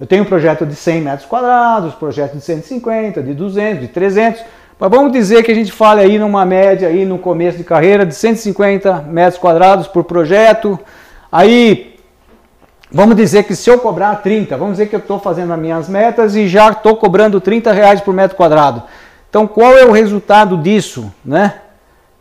[0.00, 4.42] eu tenho um projeto de 100 metros quadrados, projeto de 150, de 200, de 300,
[4.78, 8.04] mas vamos dizer que a gente fale aí numa média aí no começo de carreira
[8.04, 10.78] de 150 metros quadrados por projeto.
[11.32, 11.98] Aí
[12.90, 15.88] vamos dizer que se eu cobrar 30, vamos dizer que eu estou fazendo as minhas
[15.88, 18.82] metas e já estou cobrando 30 reais por metro quadrado.
[19.30, 21.60] Então qual é o resultado disso, né?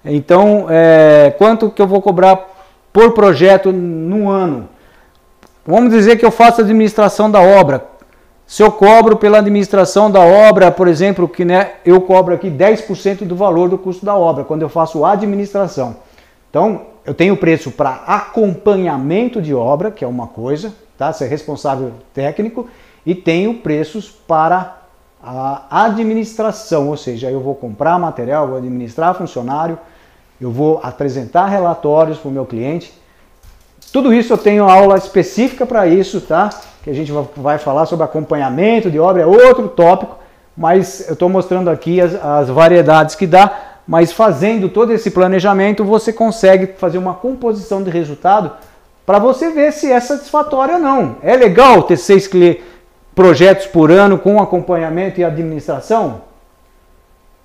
[0.05, 2.39] Então, é, quanto que eu vou cobrar
[2.93, 4.69] por projeto no ano?
[5.65, 7.83] Vamos dizer que eu faço administração da obra.
[8.47, 13.25] Se eu cobro pela administração da obra, por exemplo, que né, eu cobro aqui 10%
[13.25, 15.95] do valor do custo da obra, quando eu faço a administração.
[16.49, 21.11] Então, eu tenho preço para acompanhamento de obra, que é uma coisa, tá?
[21.11, 22.67] Ser responsável técnico,
[23.05, 24.77] e tenho preços para
[25.21, 29.77] a administração, ou seja, eu vou comprar material, vou administrar funcionário,
[30.39, 32.93] eu vou apresentar relatórios para o meu cliente.
[33.95, 36.49] Tudo isso eu tenho aula específica para isso, tá?
[36.83, 40.17] Que a gente vai falar sobre acompanhamento de obra, é outro tópico,
[40.57, 45.85] mas eu estou mostrando aqui as, as variedades que dá, mas fazendo todo esse planejamento
[45.85, 48.51] você consegue fazer uma composição de resultado
[49.05, 51.15] para você ver se é satisfatório ou não.
[51.23, 52.29] É legal ter seis
[53.15, 56.19] projetos por ano com acompanhamento e administração?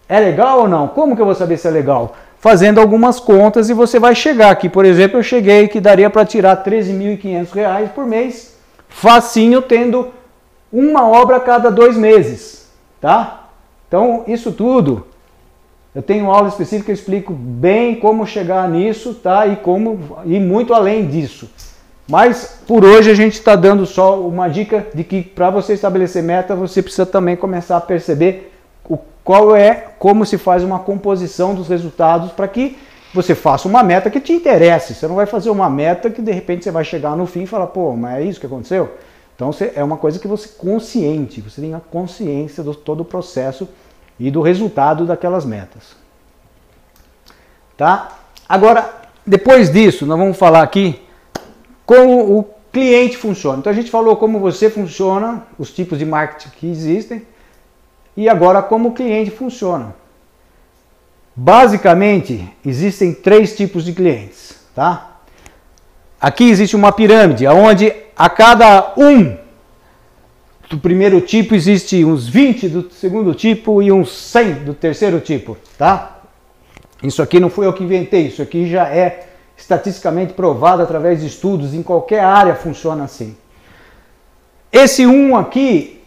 [0.08, 0.88] É legal ou não?
[0.88, 2.16] Como que eu vou saber se é legal?
[2.40, 4.68] Fazendo algumas contas e você vai chegar aqui.
[4.68, 8.56] Por exemplo, eu cheguei que daria para tirar R$ 13.500 por mês,
[8.88, 10.08] facinho, tendo
[10.72, 12.68] uma obra a cada dois meses,
[13.00, 13.48] tá?
[13.86, 15.06] Então, isso tudo,
[15.94, 19.46] eu tenho aula específica que eu explico bem como chegar nisso, tá?
[19.46, 21.50] E como ir muito além disso.
[22.08, 26.22] Mas por hoje a gente está dando só uma dica de que para você estabelecer
[26.22, 28.49] meta, você precisa também começar a perceber
[28.90, 32.76] o, qual é, como se faz uma composição dos resultados para que
[33.14, 34.94] você faça uma meta que te interesse.
[34.94, 37.46] Você não vai fazer uma meta que de repente você vai chegar no fim e
[37.46, 38.90] falar, pô, mas é isso que aconteceu?
[39.34, 43.68] Então é uma coisa que você consciente, você tem a consciência de todo o processo
[44.18, 45.96] e do resultado daquelas metas.
[47.76, 48.18] Tá?
[48.48, 48.92] Agora,
[49.24, 51.00] depois disso, nós vamos falar aqui
[51.86, 53.58] como o cliente funciona.
[53.58, 57.22] Então a gente falou como você funciona, os tipos de marketing que existem,
[58.20, 59.94] e agora como o cliente funciona.
[61.34, 65.20] Basicamente, existem três tipos de clientes, tá?
[66.20, 69.38] Aqui existe uma pirâmide, onde a cada um
[70.68, 75.56] do primeiro tipo existe uns 20 do segundo tipo e uns 100 do terceiro tipo,
[75.78, 76.18] tá?
[77.02, 81.26] Isso aqui não foi eu que inventei, isso aqui já é estatisticamente provado através de
[81.26, 83.34] estudos, em qualquer área funciona assim.
[84.70, 85.99] Esse um aqui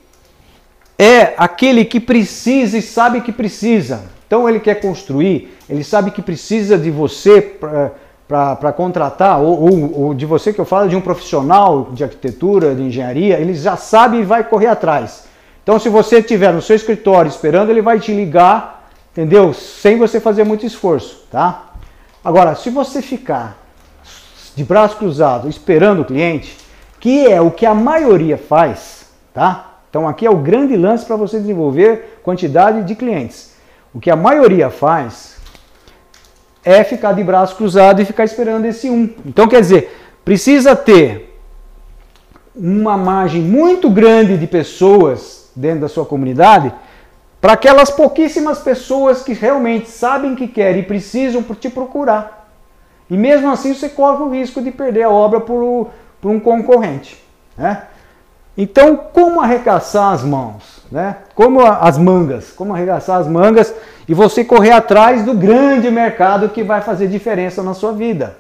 [0.97, 4.03] é aquele que precisa e sabe que precisa.
[4.27, 7.41] Então ele quer construir, ele sabe que precisa de você
[8.27, 12.73] para contratar, ou, ou, ou, de você que eu falo, de um profissional de arquitetura,
[12.73, 15.25] de engenharia, ele já sabe e vai correr atrás.
[15.61, 19.53] Então, se você estiver no seu escritório esperando, ele vai te ligar, entendeu?
[19.53, 21.73] Sem você fazer muito esforço, tá?
[22.23, 23.57] Agora, se você ficar
[24.55, 26.57] de braço cruzado esperando o cliente,
[26.99, 29.72] que é o que a maioria faz, tá?
[29.93, 33.53] Então, aqui é o grande lance para você desenvolver quantidade de clientes.
[33.93, 35.37] O que a maioria faz
[36.65, 39.13] é ficar de braço cruzado e ficar esperando esse um.
[39.23, 41.39] Então, quer dizer, precisa ter
[42.55, 46.73] uma margem muito grande de pessoas dentro da sua comunidade
[47.39, 52.49] para aquelas pouquíssimas pessoas que realmente sabem que querem e precisam te procurar.
[53.11, 57.23] E mesmo assim você corre o risco de perder a obra por, por um concorrente.
[57.55, 57.83] Né?
[58.57, 60.81] Então, como arregaçar as mãos?
[60.91, 61.17] Né?
[61.33, 62.51] Como as mangas?
[62.51, 63.73] Como arregaçar as mangas
[64.07, 68.37] e você correr atrás do grande mercado que vai fazer diferença na sua vida.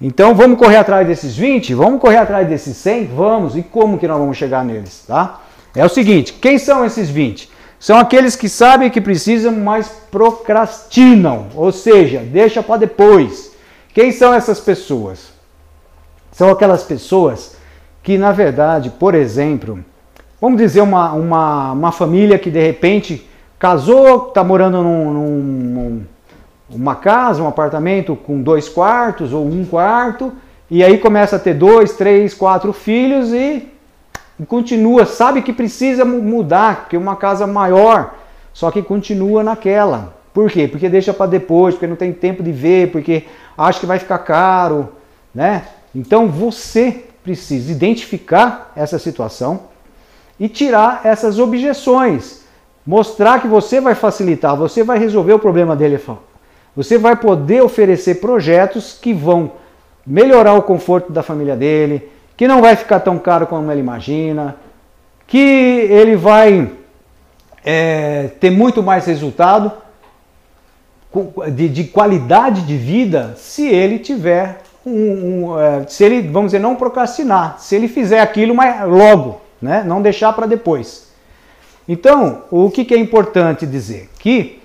[0.00, 1.74] Então, vamos correr atrás desses 20?
[1.74, 3.06] Vamos correr atrás desses 100?
[3.06, 3.56] Vamos.
[3.56, 5.04] E como que nós vamos chegar neles?
[5.06, 5.40] Tá?
[5.76, 7.50] É o seguinte, quem são esses 20?
[7.78, 13.52] São aqueles que sabem que precisam, mas procrastinam, ou seja, deixa para depois.
[13.92, 15.32] Quem são essas pessoas?
[16.30, 17.56] São aquelas pessoas
[18.02, 19.84] que, na verdade, por exemplo,
[20.40, 23.28] vamos dizer uma, uma, uma família que de repente
[23.58, 26.02] casou, está morando num, num,
[26.68, 30.32] uma casa, um apartamento com dois quartos ou um quarto,
[30.70, 33.68] e aí começa a ter dois, três, quatro filhos e
[34.48, 38.14] continua, sabe que precisa mudar, porque uma casa maior,
[38.52, 40.14] só que continua naquela.
[40.32, 40.66] Por quê?
[40.66, 43.26] Porque deixa para depois, porque não tem tempo de ver, porque
[43.56, 44.88] acha que vai ficar caro,
[45.32, 45.64] né?
[45.94, 49.64] Então você precisa identificar essa situação
[50.38, 52.42] e tirar essas objeções.
[52.86, 56.00] Mostrar que você vai facilitar, você vai resolver o problema dele.
[56.74, 59.52] Você vai poder oferecer projetos que vão
[60.06, 64.56] melhorar o conforto da família dele, que não vai ficar tão caro como ele imagina,
[65.26, 66.72] que ele vai
[67.64, 69.72] é, ter muito mais resultado
[71.54, 76.58] de, de, qualidade de vida se ele tiver um, um é, se ele, vamos dizer,
[76.58, 79.82] não procrastinar, se ele fizer aquilo mas logo, né?
[79.84, 81.12] não deixar para depois.
[81.88, 84.08] Então, o que, que, é importante dizer?
[84.18, 84.60] Que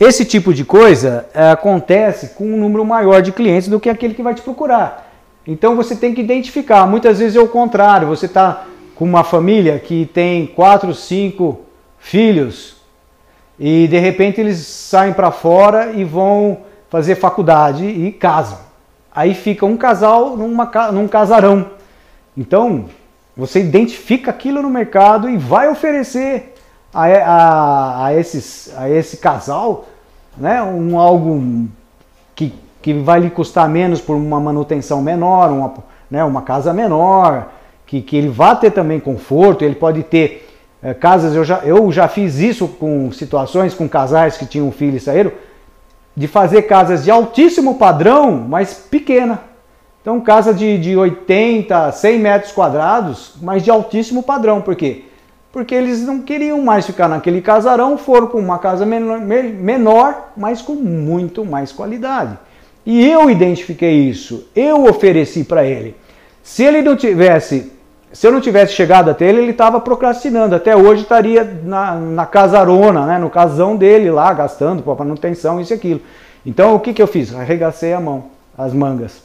[0.00, 4.14] esse tipo de coisa é, acontece com um número maior de clientes do que aquele
[4.14, 5.10] que vai te procurar.
[5.46, 6.86] Então você tem que identificar.
[6.86, 8.08] Muitas vezes é o contrário.
[8.08, 11.60] Você está com uma família que tem quatro, cinco
[11.98, 12.76] filhos
[13.58, 18.67] e de repente eles saem para fora e vão fazer faculdade e casam.
[19.18, 21.72] Aí fica um casal numa, num casarão.
[22.36, 22.84] Então,
[23.36, 26.54] você identifica aquilo no mercado e vai oferecer
[26.94, 29.86] a, a, a, esses, a esse casal
[30.36, 31.66] né, um algo
[32.36, 35.74] que, que vai lhe custar menos por uma manutenção menor, uma,
[36.08, 37.48] né, uma casa menor,
[37.84, 40.48] que, que ele vá ter também conforto, ele pode ter
[40.80, 44.96] é, casas, eu já, eu já fiz isso com situações com casais que tinham filho
[44.96, 45.32] e saíram,
[46.18, 49.40] de fazer casas de altíssimo padrão, mas pequena.
[50.02, 54.60] Então, casa de, de 80, 100 metros quadrados, mas de altíssimo padrão.
[54.60, 55.04] Por quê?
[55.52, 60.60] Porque eles não queriam mais ficar naquele casarão, foram para uma casa menor, menor, mas
[60.60, 62.36] com muito mais qualidade.
[62.84, 65.94] E eu identifiquei isso, eu ofereci para ele.
[66.42, 67.70] Se ele não tivesse,
[68.12, 70.54] se eu não tivesse chegado até ele, ele estava procrastinando.
[70.54, 75.72] Até hoje estaria na, na casarona, né, no casão dele lá, gastando para manutenção, isso
[75.72, 76.00] e aquilo.
[76.44, 77.34] Então o que, que eu fiz?
[77.34, 78.24] Arregacei a mão,
[78.56, 79.22] as mangas.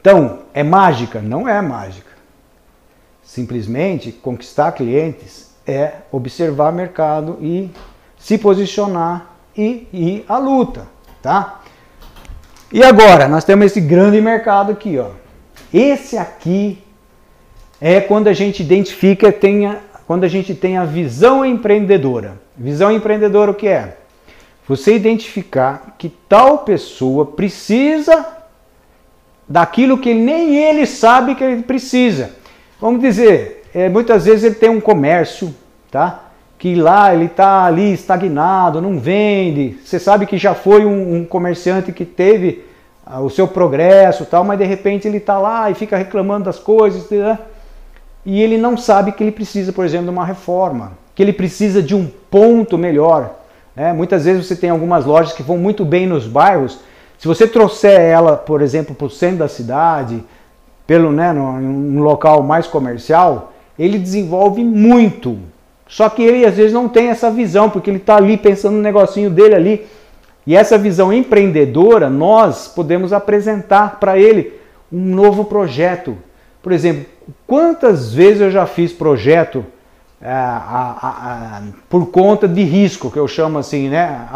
[0.00, 1.20] Então, é mágica?
[1.20, 2.08] Não é mágica.
[3.22, 7.70] Simplesmente conquistar clientes é observar mercado e
[8.16, 10.86] se posicionar e ir à luta,
[11.20, 11.60] tá?
[12.72, 15.10] E agora, nós temos esse grande mercado aqui, ó.
[15.72, 16.82] Esse aqui
[17.80, 22.40] é quando a gente identifica, tenha, quando a gente tem a visão empreendedora.
[22.56, 23.96] Visão empreendedora o que é?
[24.66, 28.26] Você identificar que tal pessoa precisa
[29.48, 32.32] daquilo que nem ele sabe que ele precisa.
[32.80, 35.54] Vamos dizer, é, muitas vezes ele tem um comércio,
[35.90, 36.24] tá?
[36.58, 39.78] Que lá ele está ali estagnado, não vende.
[39.84, 42.64] Você sabe que já foi um, um comerciante que teve
[43.06, 46.58] ah, o seu progresso, tal, mas de repente ele está lá e fica reclamando das
[46.58, 47.38] coisas, né?
[48.30, 51.82] E ele não sabe que ele precisa, por exemplo, de uma reforma, que ele precisa
[51.82, 53.36] de um ponto melhor.
[53.74, 53.90] Né?
[53.94, 56.78] Muitas vezes você tem algumas lojas que vão muito bem nos bairros,
[57.16, 60.22] se você trouxer ela, por exemplo, para o centro da cidade,
[60.86, 65.38] pelo né, num local mais comercial, ele desenvolve muito.
[65.86, 68.82] Só que ele às vezes não tem essa visão, porque ele está ali pensando no
[68.82, 69.86] negocinho dele ali.
[70.46, 74.52] E essa visão empreendedora, nós podemos apresentar para ele
[74.92, 76.14] um novo projeto.
[76.62, 77.06] Por exemplo,
[77.46, 79.64] quantas vezes eu já fiz projeto
[80.20, 84.28] é, a, a, a, por conta de risco, que eu chamo assim, né?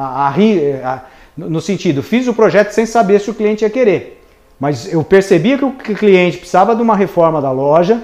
[1.37, 4.23] no sentido, fiz o projeto sem saber se o cliente ia querer.
[4.61, 8.03] Mas eu percebia que o cliente precisava de uma reforma da loja,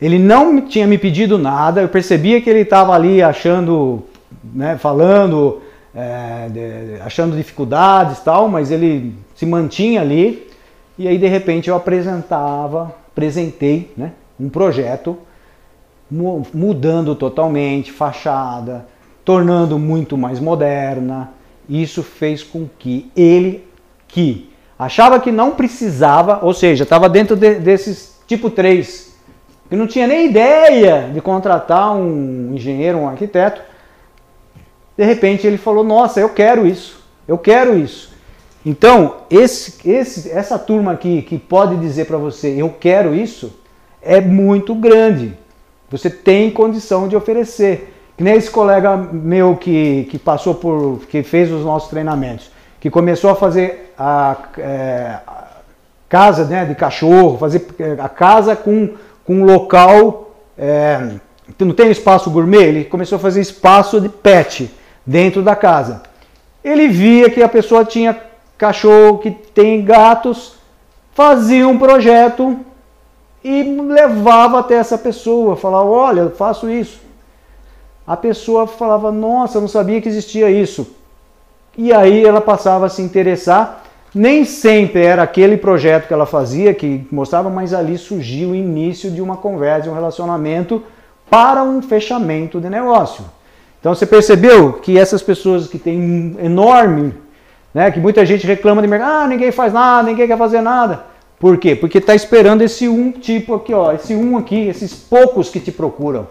[0.00, 4.04] ele não tinha me pedido nada, eu percebia que ele estava ali achando,
[4.44, 5.62] né, falando,
[5.94, 10.46] é, de, achando dificuldades tal, mas ele se mantinha ali,
[10.98, 15.16] e aí de repente eu apresentava, apresentei né, um projeto
[16.52, 18.86] mudando totalmente, fachada,
[19.24, 21.32] tornando muito mais moderna,
[21.66, 23.66] isso fez com que ele,
[24.06, 29.16] que achava que não precisava, ou seja, estava dentro de, desses tipo 3,
[29.70, 33.62] que não tinha nem ideia de contratar um engenheiro, um arquiteto,
[34.96, 38.14] de repente ele falou: Nossa, eu quero isso, eu quero isso.
[38.68, 43.56] Então, esse, esse, essa turma aqui que pode dizer para você: Eu quero isso,
[44.02, 45.38] é muito grande.
[45.88, 47.94] Você tem condição de oferecer.
[48.16, 52.50] Que nem esse colega meu que, que passou por, que fez os nossos treinamentos,
[52.80, 55.18] que começou a fazer a, é,
[56.08, 58.94] casa né, de cachorro, fazer é, a casa com,
[59.24, 61.12] com um local, é,
[61.60, 66.02] não tem espaço gourmet, ele começou a fazer espaço de pet dentro da casa.
[66.64, 68.25] Ele via que a pessoa tinha
[68.58, 70.54] cachorro, que tem gatos,
[71.12, 72.58] fazia um projeto
[73.42, 77.06] e levava até essa pessoa, falava, olha, eu faço isso
[78.06, 80.86] a pessoa falava: Nossa, eu não sabia que existia isso.
[81.76, 83.82] E aí ela passava a se interessar.
[84.14, 89.10] Nem sempre era aquele projeto que ela fazia que mostrava, mas ali surgiu o início
[89.10, 90.82] de uma conversa, um relacionamento
[91.28, 93.24] para um fechamento de negócio.
[93.78, 97.12] Então você percebeu que essas pessoas que têm um enorme,
[97.76, 101.04] né, que muita gente reclama de mercado, ah, ninguém faz nada, ninguém quer fazer nada.
[101.38, 101.76] Por quê?
[101.76, 105.70] Porque está esperando esse um tipo aqui, ó, esse um aqui, esses poucos que te
[105.70, 106.26] procuram.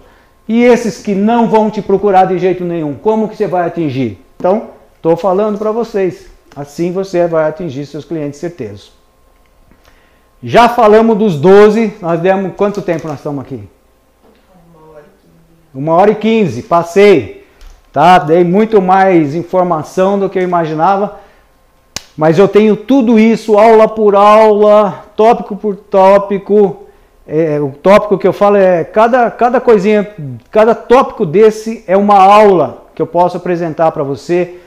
[0.48, 4.18] E esses que não vão te procurar de jeito nenhum, como que você vai atingir?
[4.40, 6.26] Então, estou falando para vocês.
[6.56, 8.92] Assim você vai atingir seus clientes certezos.
[10.42, 13.62] Já falamos dos 12, nós demos quanto tempo nós estamos aqui?
[14.74, 15.86] Uma hora e 15.
[15.86, 17.46] Uma hora e 15, passei.
[17.94, 18.18] Tá?
[18.18, 21.24] Dei muito mais informação do que eu imaginava.
[22.18, 26.86] Mas eu tenho tudo isso, aula por aula, tópico por tópico,
[27.28, 30.08] é, o tópico que eu falo é cada, cada coisinha,
[30.52, 34.60] cada tópico desse é uma aula que eu posso apresentar para você.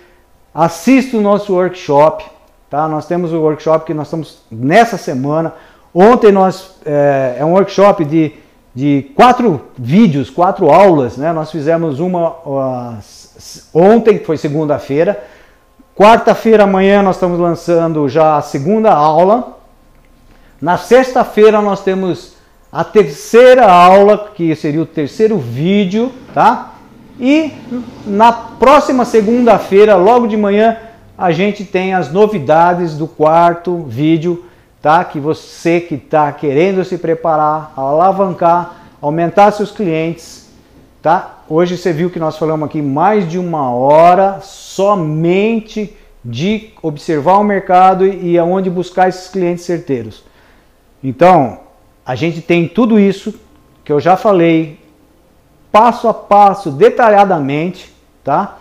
[0.53, 2.25] Assista o nosso workshop,
[2.69, 2.89] tá?
[2.89, 5.55] Nós temos o workshop que nós estamos nessa semana.
[5.95, 8.33] Ontem nós é, é um workshop de,
[8.75, 11.33] de quatro vídeos, quatro aulas, né?
[11.33, 12.99] Nós fizemos uma uh,
[13.73, 15.23] ontem, que foi segunda-feira.
[15.99, 19.59] Quarta-feira amanhã nós estamos lançando já a segunda aula.
[20.63, 22.37] Na sexta-feira nós temos
[22.71, 26.75] a terceira aula, que seria o terceiro vídeo, tá?
[27.19, 27.53] E
[28.07, 30.77] na próxima segunda-feira, logo de manhã,
[31.19, 34.45] a gente tem as novidades do quarto vídeo,
[34.81, 35.03] tá?
[35.03, 40.49] Que você que está querendo se preparar, alavancar, aumentar seus clientes,
[41.03, 41.38] tá?
[41.51, 47.45] Hoje você viu que nós falamos aqui mais de uma hora somente de observar o
[47.45, 50.23] mercado e aonde buscar esses clientes certeiros.
[51.03, 51.61] Então,
[52.05, 53.35] a gente tem tudo isso
[53.83, 54.79] que eu já falei,
[55.73, 58.59] passo a passo, detalhadamente, tá?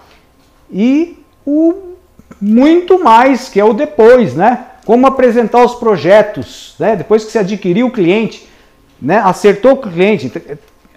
[0.71, 1.95] E o
[2.39, 4.65] muito mais, que é o depois, né?
[4.85, 6.95] Como apresentar os projetos, né?
[6.95, 8.47] Depois que você adquiriu o cliente,
[9.01, 9.17] né?
[9.17, 10.31] Acertou o cliente.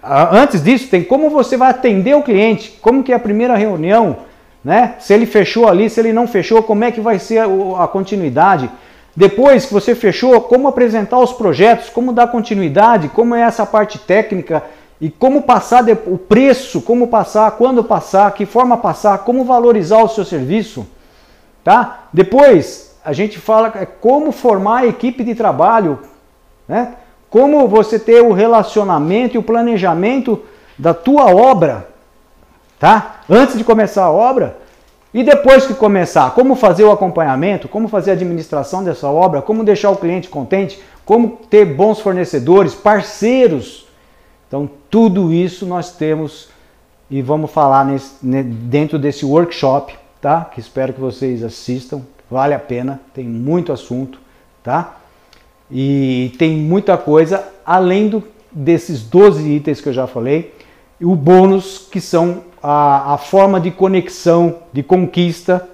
[0.03, 4.19] Antes disso, tem como você vai atender o cliente, como que é a primeira reunião,
[4.65, 4.95] né?
[4.99, 7.89] Se ele fechou ali, se ele não fechou, como é que vai ser a, a
[7.89, 8.71] continuidade?
[9.15, 13.99] Depois que você fechou, como apresentar os projetos, como dar continuidade, como é essa parte
[13.99, 14.63] técnica
[15.01, 20.09] e como passar o preço, como passar, quando passar, que forma passar, como valorizar o
[20.09, 20.87] seu serviço,
[21.65, 22.05] tá?
[22.13, 25.99] Depois a gente fala é como formar a equipe de trabalho,
[26.69, 26.95] né?
[27.31, 30.43] Como você ter o relacionamento e o planejamento
[30.77, 31.89] da tua obra,
[32.79, 33.21] tá?
[33.29, 34.57] Antes de começar a obra
[35.15, 39.65] e depois que começar, como fazer o acompanhamento, como fazer a administração dessa obra, como
[39.65, 43.87] deixar o cliente contente, como ter bons fornecedores, parceiros.
[44.47, 46.49] Então, tudo isso nós temos
[47.11, 50.45] e vamos falar nesse, dentro desse workshop, tá?
[50.45, 54.21] Que espero que vocês assistam, vale a pena, tem muito assunto,
[54.63, 55.00] tá?
[55.71, 60.55] E tem muita coisa além do, desses 12 itens que eu já falei,
[61.01, 65.69] e o bônus que são a, a forma de conexão, de conquista,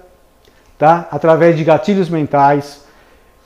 [0.77, 1.07] tá?
[1.11, 2.85] através de gatilhos mentais,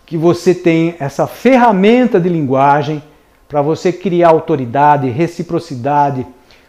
[0.06, 3.02] que você tem essa ferramenta de linguagem
[3.48, 6.26] para você criar autoridade, reciprocidade.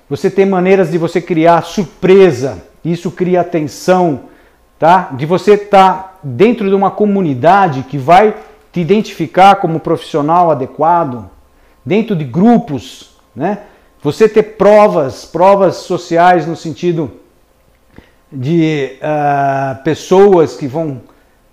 [0.08, 4.20] Você tem maneiras de você criar surpresa, isso cria atenção,
[4.78, 5.10] tá?
[5.12, 8.34] De você estar tá dentro de uma comunidade que vai
[8.72, 11.30] te identificar como profissional adequado,
[11.84, 13.58] dentro de grupos, né?
[14.02, 17.12] Você ter provas, provas sociais no sentido
[18.32, 21.02] de uh, pessoas que vão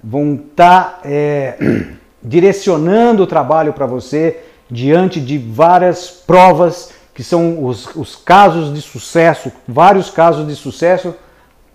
[0.02, 1.58] vão estar tá, é,
[2.24, 4.40] direcionando o trabalho para você
[4.72, 11.14] diante de várias provas que são os, os casos de sucesso, vários casos de sucesso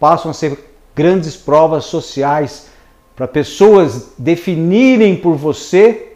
[0.01, 2.69] passam a ser grandes provas sociais
[3.15, 6.12] para pessoas definirem por você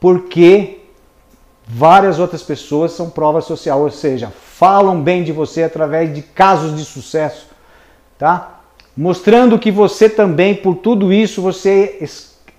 [0.00, 0.82] porque
[1.66, 6.76] Várias outras pessoas são prova social, ou seja, falam bem de você através de casos
[6.76, 7.46] de sucesso,
[8.18, 8.60] tá?
[8.96, 11.98] Mostrando que você também, por tudo isso, você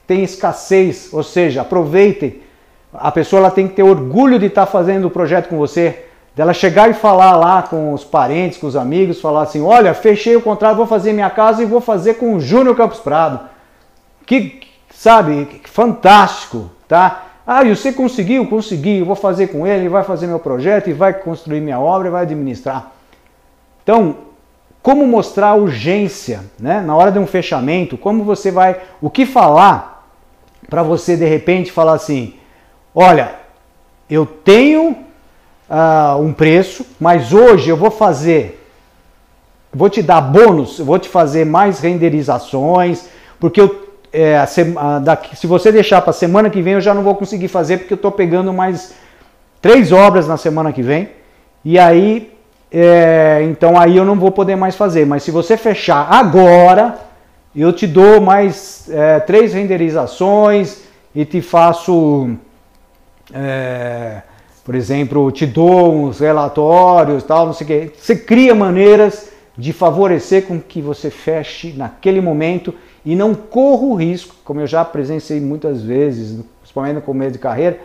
[0.07, 2.41] tem escassez, ou seja, aproveitem.
[2.93, 6.05] A pessoa ela tem que ter orgulho de estar fazendo o projeto com você,
[6.35, 10.35] dela chegar e falar lá com os parentes, com os amigos, falar assim: olha, fechei
[10.35, 13.52] o contrato, vou fazer minha casa e vou fazer com o Júnior Campos Prado.
[14.25, 14.61] Que,
[14.93, 17.27] sabe, fantástico, tá?
[17.45, 18.47] Ah, e você conseguiu?
[18.47, 22.07] Consegui, eu vou fazer com ele, vai fazer meu projeto e vai construir minha obra
[22.07, 22.91] e vai administrar.
[23.83, 24.15] Então,
[24.81, 26.81] como mostrar urgência, né?
[26.81, 30.07] Na hora de um fechamento, como você vai, o que falar
[30.69, 32.35] para você de repente falar assim:
[32.95, 33.35] olha,
[34.09, 34.91] eu tenho
[35.69, 38.65] uh, um preço, mas hoje eu vou fazer,
[39.73, 43.07] vou te dar bônus, vou te fazer mais renderizações,
[43.39, 43.82] porque eu
[44.13, 47.15] é, a, a, daqui, se você deixar para semana que vem, eu já não vou
[47.15, 48.93] conseguir fazer porque eu estou pegando mais
[49.59, 51.09] três obras na semana que vem.
[51.65, 52.31] E aí,
[52.71, 55.05] é, então aí eu não vou poder mais fazer.
[55.05, 56.99] Mas se você fechar agora,
[57.55, 60.83] eu te dou mais é, três renderizações
[61.15, 62.35] e te faço,
[63.33, 64.21] é,
[64.63, 67.99] por exemplo, te dou uns relatórios, tal, não sei o que.
[67.99, 72.73] Você cria maneiras de favorecer com que você feche naquele momento
[73.05, 77.39] e não corro o risco, como eu já presenciei muitas vezes, principalmente no começo de
[77.39, 77.79] carreira,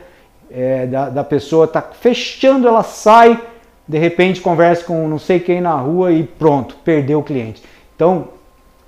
[0.50, 3.40] é, da, da, pessoa tá fechando, ela sai,
[3.86, 7.62] de repente conversa com não sei quem na rua e pronto, perdeu o cliente.
[7.94, 8.28] Então,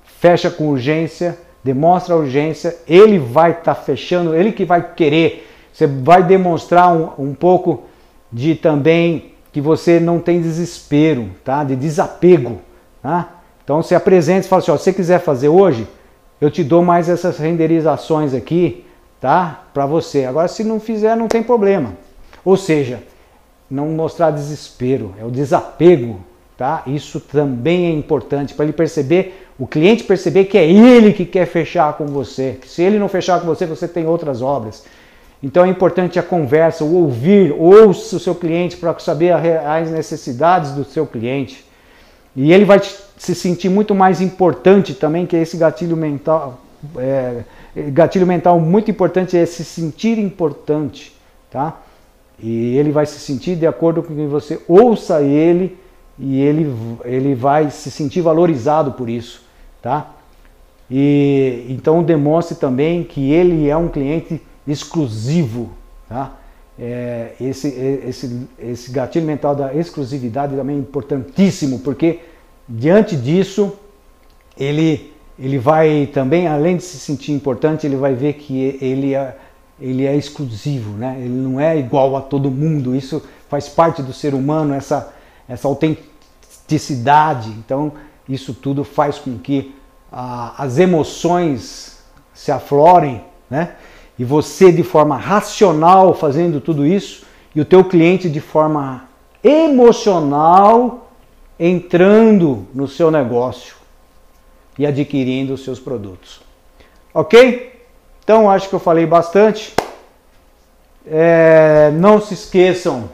[0.03, 5.47] fecha com urgência, demonstra urgência, ele vai estar tá fechando, ele que vai querer.
[5.71, 7.83] Você vai demonstrar um, um pouco
[8.31, 11.63] de também que você não tem desespero, tá?
[11.63, 12.61] De desapego,
[13.01, 13.41] tá?
[13.63, 15.87] Então se apresenta e fala assim, ó, se você quiser fazer hoje,
[16.41, 18.83] eu te dou mais essas renderizações aqui,
[19.21, 19.63] tá?
[19.71, 20.25] Para você.
[20.25, 21.93] Agora, se não fizer, não tem problema.
[22.43, 23.03] Ou seja,
[23.69, 26.19] não mostrar desespero, é o desapego,
[26.57, 26.81] tá?
[26.87, 31.45] Isso também é importante para ele perceber, o cliente perceber que é ele que quer
[31.45, 32.57] fechar com você.
[32.65, 34.83] Se ele não fechar com você, você tem outras obras.
[35.43, 40.71] Então é importante a conversa, o ouvir, ouça o seu cliente para saber as necessidades
[40.71, 41.65] do seu cliente.
[42.35, 42.79] E ele vai
[43.21, 46.59] se sentir muito mais importante também que esse gatilho mental,
[46.97, 47.43] é,
[47.91, 51.15] gatilho mental muito importante é se sentir importante,
[51.51, 51.79] tá?
[52.39, 55.77] E ele vai se sentir de acordo com que você ouça ele
[56.17, 56.75] e ele,
[57.05, 59.43] ele vai se sentir valorizado por isso,
[59.83, 60.15] tá?
[60.89, 65.69] E então demonstre também que ele é um cliente exclusivo,
[66.09, 66.37] tá?
[66.79, 72.30] É, esse, esse, esse gatilho mental da exclusividade também é importantíssimo, porque
[72.71, 73.73] diante disso
[74.57, 79.37] ele, ele vai também, além de se sentir importante, ele vai ver que ele é,
[79.79, 81.17] ele é exclusivo, né?
[81.19, 85.13] ele não é igual a todo mundo, isso faz parte do ser humano, essa,
[85.47, 87.91] essa autenticidade, então
[88.29, 89.75] isso tudo faz com que
[90.11, 92.01] as emoções
[92.33, 93.75] se aflorem, né?
[94.17, 99.05] e você de forma racional fazendo tudo isso, e o teu cliente de forma
[99.43, 101.10] emocional
[101.63, 103.75] entrando no seu negócio
[104.79, 106.41] e adquirindo os seus produtos.
[107.13, 107.79] Ok?
[108.23, 109.71] Então acho que eu falei bastante.
[111.05, 113.11] É, não se esqueçam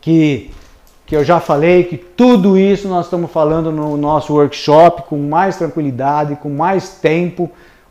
[0.00, 0.50] que,
[1.04, 5.58] que eu já falei que tudo isso nós estamos falando no nosso workshop com mais
[5.58, 7.50] tranquilidade, com mais tempo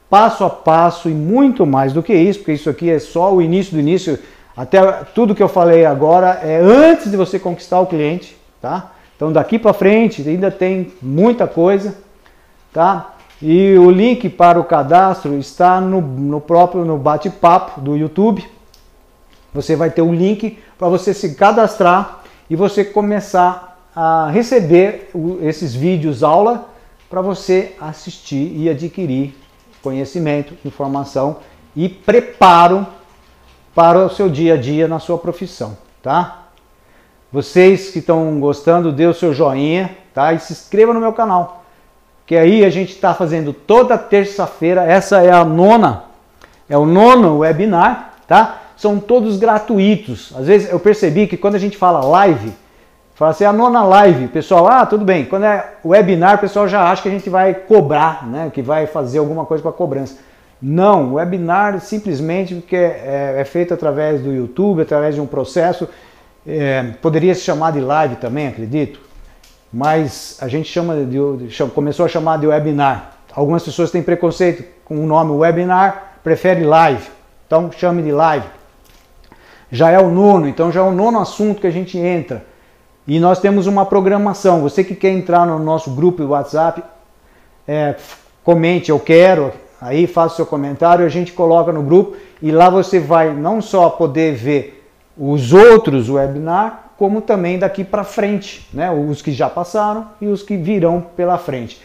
[0.09, 3.43] passo a passo e muito mais do que isso, porque isso aqui é só o
[3.43, 4.17] início do início.
[4.57, 4.81] Até
[5.13, 8.91] tudo que eu falei agora é antes de você conquistar o cliente, tá?
[9.21, 11.95] Então daqui para frente ainda tem muita coisa,
[12.73, 13.13] tá?
[13.39, 18.43] E o link para o cadastro está no, no próprio no bate-papo do YouTube.
[19.53, 25.11] Você vai ter um link para você se cadastrar e você começar a receber
[25.43, 26.69] esses vídeos aula
[27.07, 29.37] para você assistir e adquirir
[29.83, 31.37] conhecimento, informação
[31.75, 32.87] e preparo
[33.75, 36.40] para o seu dia a dia na sua profissão, tá?
[37.31, 40.33] Vocês que estão gostando, dê o seu joinha, tá?
[40.33, 41.63] E se inscreva no meu canal,
[42.25, 46.03] que aí a gente está fazendo toda terça-feira, essa é a nona,
[46.69, 48.59] é o nono webinar, tá?
[48.75, 50.33] São todos gratuitos.
[50.35, 52.53] Às vezes eu percebi que quando a gente fala live,
[53.21, 55.25] Fala assim, a nona live, pessoal, ah, tudo bem.
[55.25, 58.49] Quando é webinar, o pessoal já acha que a gente vai cobrar, né?
[58.51, 60.17] Que vai fazer alguma coisa com a cobrança.
[60.59, 65.87] Não, webinar simplesmente porque é, é, feito através do YouTube, através de um processo.
[66.45, 68.99] É, poderia se chamar de live também, acredito.
[69.71, 73.17] Mas a gente chama de, de, começou a chamar de webinar.
[73.33, 77.07] Algumas pessoas têm preconceito com o nome webinar, prefere live.
[77.47, 78.45] Então chame de live.
[79.71, 82.45] Já é o nono, então já é o nono assunto que a gente entra.
[83.07, 84.61] E nós temos uma programação.
[84.61, 86.83] Você que quer entrar no nosso grupo WhatsApp,
[87.67, 87.95] é,
[88.43, 92.99] comente eu quero, aí faça seu comentário, a gente coloca no grupo e lá você
[92.99, 94.80] vai não só poder ver
[95.17, 98.91] os outros webinar, como também daqui para frente, né?
[98.91, 101.81] os que já passaram e os que virão pela frente.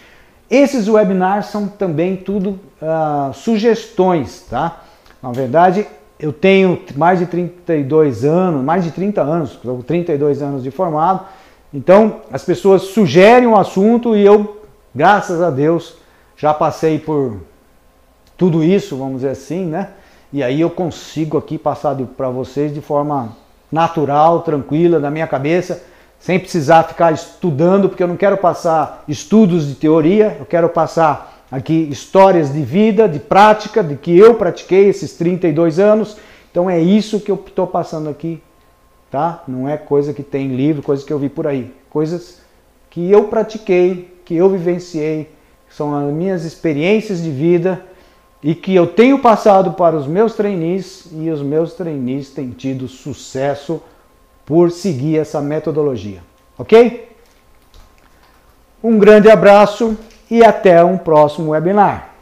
[0.50, 4.80] Esses webinars são também tudo uh, sugestões, tá?
[5.20, 5.86] Na verdade,
[6.20, 11.26] eu tenho mais de 32 anos, mais de 30 anos, 32 anos de formado.
[11.74, 14.62] Então, as pessoas sugerem um assunto e eu,
[14.94, 15.96] graças a Deus,
[16.36, 17.40] já passei por
[18.36, 19.90] tudo isso, vamos dizer assim, né?
[20.32, 23.36] E aí eu consigo aqui passar para vocês de forma
[23.70, 25.82] natural, tranquila, na minha cabeça,
[26.18, 31.44] sem precisar ficar estudando, porque eu não quero passar estudos de teoria, eu quero passar
[31.50, 36.16] aqui histórias de vida, de prática, de que eu pratiquei esses 32 anos.
[36.50, 38.42] Então é isso que eu estou passando aqui,
[39.10, 39.42] tá?
[39.46, 41.72] Não é coisa que tem livro, coisa que eu vi por aí.
[41.90, 42.40] Coisas
[42.90, 45.30] que eu pratiquei, que eu vivenciei,
[45.68, 47.84] são as minhas experiências de vida
[48.42, 52.86] e que eu tenho passado para os meus trainees e os meus trainees têm tido
[52.88, 53.82] sucesso
[54.44, 56.22] por seguir essa metodologia.
[56.56, 57.08] Ok?
[58.82, 59.96] Um grande abraço
[60.30, 62.15] e até um próximo webinar.